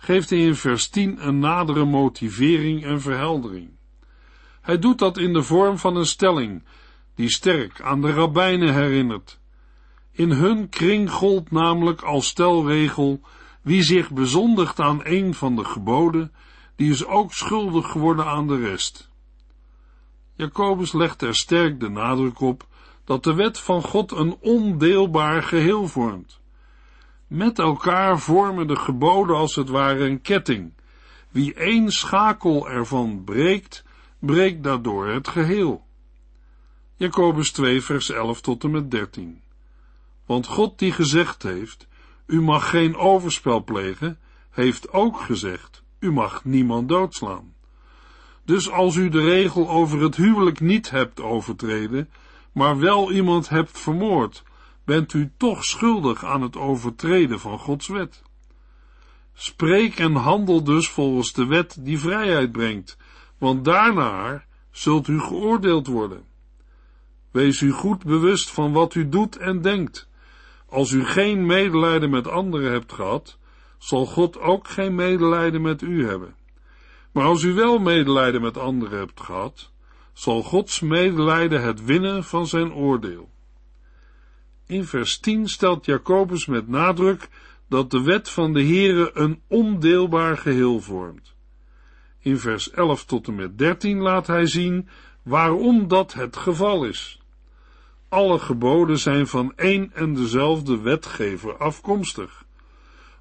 geeft 0.03 0.29
hij 0.29 0.39
in 0.39 0.55
vers 0.55 0.87
10 0.87 1.27
een 1.27 1.39
nadere 1.39 1.85
motivering 1.85 2.83
en 2.83 3.01
verheldering. 3.01 3.69
Hij 4.61 4.79
doet 4.79 4.99
dat 4.99 5.17
in 5.17 5.33
de 5.33 5.43
vorm 5.43 5.77
van 5.77 5.95
een 5.95 6.05
stelling, 6.05 6.63
die 7.15 7.29
sterk 7.29 7.81
aan 7.81 8.01
de 8.01 8.11
rabbijnen 8.11 8.73
herinnert. 8.73 9.39
In 10.11 10.31
hun 10.31 10.69
kring 10.69 11.11
gold 11.11 11.51
namelijk 11.51 12.01
als 12.01 12.27
stelregel, 12.27 13.21
wie 13.61 13.83
zich 13.83 14.11
bezondigt 14.11 14.79
aan 14.79 14.99
een 15.03 15.33
van 15.33 15.55
de 15.55 15.63
geboden, 15.63 16.31
die 16.75 16.91
is 16.91 17.05
ook 17.05 17.33
schuldig 17.33 17.91
geworden 17.91 18.25
aan 18.25 18.47
de 18.47 18.57
rest. 18.57 19.09
Jacobus 20.35 20.93
legt 20.93 21.21
er 21.21 21.35
sterk 21.35 21.79
de 21.79 21.89
nadruk 21.89 22.39
op 22.39 22.67
dat 23.05 23.23
de 23.23 23.33
wet 23.33 23.59
van 23.59 23.81
God 23.81 24.11
een 24.11 24.37
ondeelbaar 24.39 25.43
geheel 25.43 25.87
vormt. 25.87 26.41
Met 27.33 27.59
elkaar 27.59 28.19
vormen 28.19 28.67
de 28.67 28.75
geboden 28.75 29.35
als 29.35 29.55
het 29.55 29.69
ware 29.69 30.05
een 30.05 30.21
ketting. 30.21 30.73
Wie 31.29 31.53
één 31.53 31.91
schakel 31.91 32.69
ervan 32.69 33.23
breekt, 33.23 33.83
breekt 34.19 34.63
daardoor 34.63 35.07
het 35.07 35.27
geheel. 35.27 35.85
Jacobus 36.95 37.51
2 37.51 37.81
vers 37.81 38.09
11 38.09 38.41
tot 38.41 38.63
en 38.63 38.71
met 38.71 38.91
13. 38.91 39.41
Want 40.25 40.47
God 40.47 40.79
die 40.79 40.91
gezegd 40.91 41.43
heeft, 41.43 41.87
u 42.25 42.41
mag 42.41 42.69
geen 42.69 42.95
overspel 42.95 43.63
plegen, 43.63 44.19
heeft 44.49 44.91
ook 44.91 45.19
gezegd, 45.19 45.83
u 45.99 46.11
mag 46.11 46.45
niemand 46.45 46.89
doodslaan. 46.89 47.53
Dus 48.45 48.69
als 48.69 48.95
u 48.95 49.09
de 49.09 49.21
regel 49.21 49.69
over 49.69 50.01
het 50.01 50.15
huwelijk 50.15 50.59
niet 50.59 50.89
hebt 50.89 51.21
overtreden, 51.21 52.09
maar 52.51 52.79
wel 52.79 53.11
iemand 53.11 53.49
hebt 53.49 53.79
vermoord, 53.79 54.43
bent 54.85 55.13
u 55.13 55.31
toch 55.37 55.63
schuldig 55.63 56.25
aan 56.25 56.41
het 56.41 56.57
overtreden 56.57 57.39
van 57.39 57.59
Gods 57.59 57.87
wet. 57.87 58.21
Spreek 59.33 59.99
en 59.99 60.13
handel 60.13 60.63
dus 60.63 60.89
volgens 60.89 61.33
de 61.33 61.45
wet 61.45 61.77
die 61.79 61.99
vrijheid 61.99 62.51
brengt, 62.51 62.97
want 63.37 63.65
daarna 63.65 64.45
zult 64.71 65.07
u 65.07 65.19
geoordeeld 65.19 65.87
worden. 65.87 66.23
Wees 67.31 67.61
u 67.61 67.71
goed 67.71 68.03
bewust 68.03 68.51
van 68.51 68.71
wat 68.71 68.95
u 68.95 69.09
doet 69.09 69.37
en 69.37 69.61
denkt. 69.61 70.09
Als 70.69 70.91
u 70.91 71.05
geen 71.05 71.45
medelijden 71.45 72.09
met 72.09 72.27
anderen 72.27 72.71
hebt 72.71 72.93
gehad, 72.93 73.37
zal 73.77 74.05
God 74.05 74.39
ook 74.39 74.67
geen 74.67 74.95
medelijden 74.95 75.61
met 75.61 75.81
u 75.81 76.07
hebben. 76.07 76.35
Maar 77.11 77.25
als 77.25 77.43
u 77.43 77.53
wel 77.53 77.79
medelijden 77.79 78.41
met 78.41 78.57
anderen 78.57 78.99
hebt 78.99 79.21
gehad, 79.21 79.71
zal 80.13 80.43
Gods 80.43 80.79
medelijden 80.79 81.61
het 81.61 81.85
winnen 81.85 82.23
van 82.23 82.47
zijn 82.47 82.73
oordeel. 82.73 83.29
In 84.67 84.85
vers 84.85 85.17
10 85.19 85.49
stelt 85.49 85.85
Jacobus 85.85 86.45
met 86.45 86.67
nadruk 86.67 87.29
dat 87.67 87.91
de 87.91 88.01
wet 88.01 88.29
van 88.29 88.53
de 88.53 88.63
Heere 88.63 89.11
een 89.13 89.41
ondeelbaar 89.47 90.37
geheel 90.37 90.81
vormt. 90.81 91.35
In 92.19 92.37
vers 92.37 92.71
11 92.71 93.05
tot 93.05 93.27
en 93.27 93.35
met 93.35 93.57
13 93.57 93.99
laat 93.99 94.27
hij 94.27 94.45
zien 94.45 94.87
waarom 95.23 95.87
dat 95.87 96.13
het 96.13 96.37
geval 96.37 96.85
is. 96.85 97.21
Alle 98.09 98.39
geboden 98.39 98.99
zijn 98.99 99.27
van 99.27 99.53
één 99.55 99.91
en 99.93 100.13
dezelfde 100.13 100.81
wetgever 100.81 101.57
afkomstig. 101.57 102.45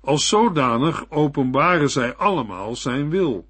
Als 0.01 0.29
zodanig 0.29 1.11
openbaren 1.11 1.91
zij 1.91 2.15
allemaal 2.17 2.77
zijn 2.77 3.11
wil. 3.11 3.49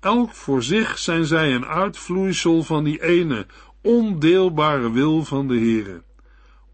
Elk 0.00 0.34
voor 0.34 0.62
zich 0.62 0.98
zijn 0.98 1.24
zij 1.24 1.54
een 1.54 1.66
uitvloeisel 1.66 2.62
van 2.62 2.84
die 2.84 3.02
ene, 3.02 3.46
ondeelbare 3.82 4.90
wil 4.92 5.24
van 5.24 5.48
de 5.48 5.58
Heere. 5.58 6.02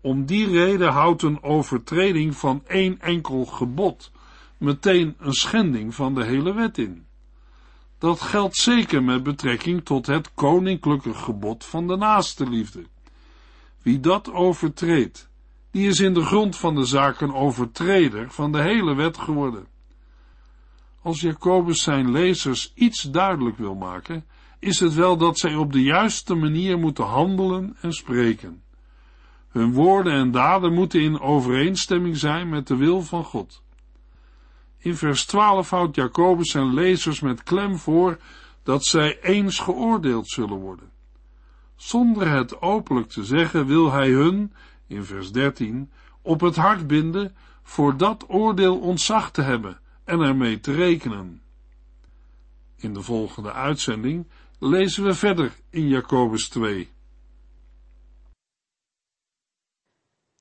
Om 0.04 0.24
die 0.26 0.48
reden 0.48 0.92
houdt 0.92 1.22
een 1.22 1.42
overtreding 1.42 2.36
van 2.36 2.62
één 2.66 3.00
enkel 3.00 3.44
gebod 3.44 4.10
meteen 4.58 5.14
een 5.18 5.32
schending 5.32 5.94
van 5.94 6.14
de 6.14 6.24
hele 6.24 6.54
wet 6.54 6.78
in. 6.78 7.06
Dat 7.98 8.20
geldt 8.20 8.56
zeker 8.56 9.02
met 9.02 9.22
betrekking 9.22 9.84
tot 9.84 10.06
het 10.06 10.34
koninklijke 10.34 11.14
gebod 11.14 11.64
van 11.64 11.86
de 11.86 11.96
naaste 11.96 12.48
liefde. 12.48 12.84
Wie 13.82 14.00
dat 14.00 14.32
overtreedt, 14.32 15.30
die 15.70 15.88
is 15.88 16.00
in 16.00 16.14
de 16.14 16.24
grond 16.24 16.56
van 16.56 16.74
de 16.74 16.84
zaak 16.84 17.20
een 17.20 17.34
overtreder 17.34 18.30
van 18.30 18.52
de 18.52 18.62
hele 18.62 18.94
wet 18.94 19.18
geworden. 19.18 19.66
Als 21.02 21.20
Jacobus 21.20 21.82
zijn 21.82 22.10
lezers 22.10 22.72
iets 22.74 23.02
duidelijk 23.02 23.56
wil 23.56 23.74
maken, 23.74 24.24
is 24.58 24.80
het 24.80 24.94
wel 24.94 25.16
dat 25.16 25.38
zij 25.38 25.54
op 25.54 25.72
de 25.72 25.82
juiste 25.82 26.34
manier 26.34 26.78
moeten 26.78 27.04
handelen 27.04 27.76
en 27.80 27.92
spreken. 27.92 28.63
Hun 29.54 29.72
woorden 29.72 30.12
en 30.12 30.30
daden 30.30 30.72
moeten 30.72 31.00
in 31.00 31.20
overeenstemming 31.20 32.16
zijn 32.16 32.48
met 32.48 32.66
de 32.66 32.76
wil 32.76 33.02
van 33.02 33.24
God. 33.24 33.62
In 34.78 34.96
vers 34.96 35.24
12 35.24 35.70
houdt 35.70 35.96
Jacobus 35.96 36.50
zijn 36.50 36.74
lezers 36.74 37.20
met 37.20 37.42
klem 37.42 37.78
voor 37.78 38.18
dat 38.62 38.84
zij 38.84 39.20
eens 39.20 39.58
geoordeeld 39.58 40.28
zullen 40.28 40.56
worden. 40.56 40.90
Zonder 41.76 42.28
het 42.28 42.60
openlijk 42.60 43.08
te 43.08 43.24
zeggen 43.24 43.66
wil 43.66 43.92
hij 43.92 44.10
hun, 44.10 44.52
in 44.86 45.04
vers 45.04 45.32
13, 45.32 45.90
op 46.22 46.40
het 46.40 46.56
hart 46.56 46.86
binden 46.86 47.34
voor 47.62 47.96
dat 47.96 48.24
oordeel 48.28 48.78
ontzag 48.78 49.30
te 49.30 49.42
hebben 49.42 49.80
en 50.04 50.20
ermee 50.20 50.60
te 50.60 50.72
rekenen. 50.72 51.42
In 52.76 52.94
de 52.94 53.02
volgende 53.02 53.52
uitzending 53.52 54.26
lezen 54.58 55.04
we 55.04 55.14
verder 55.14 55.52
in 55.70 55.88
Jacobus 55.88 56.48
2. 56.48 56.93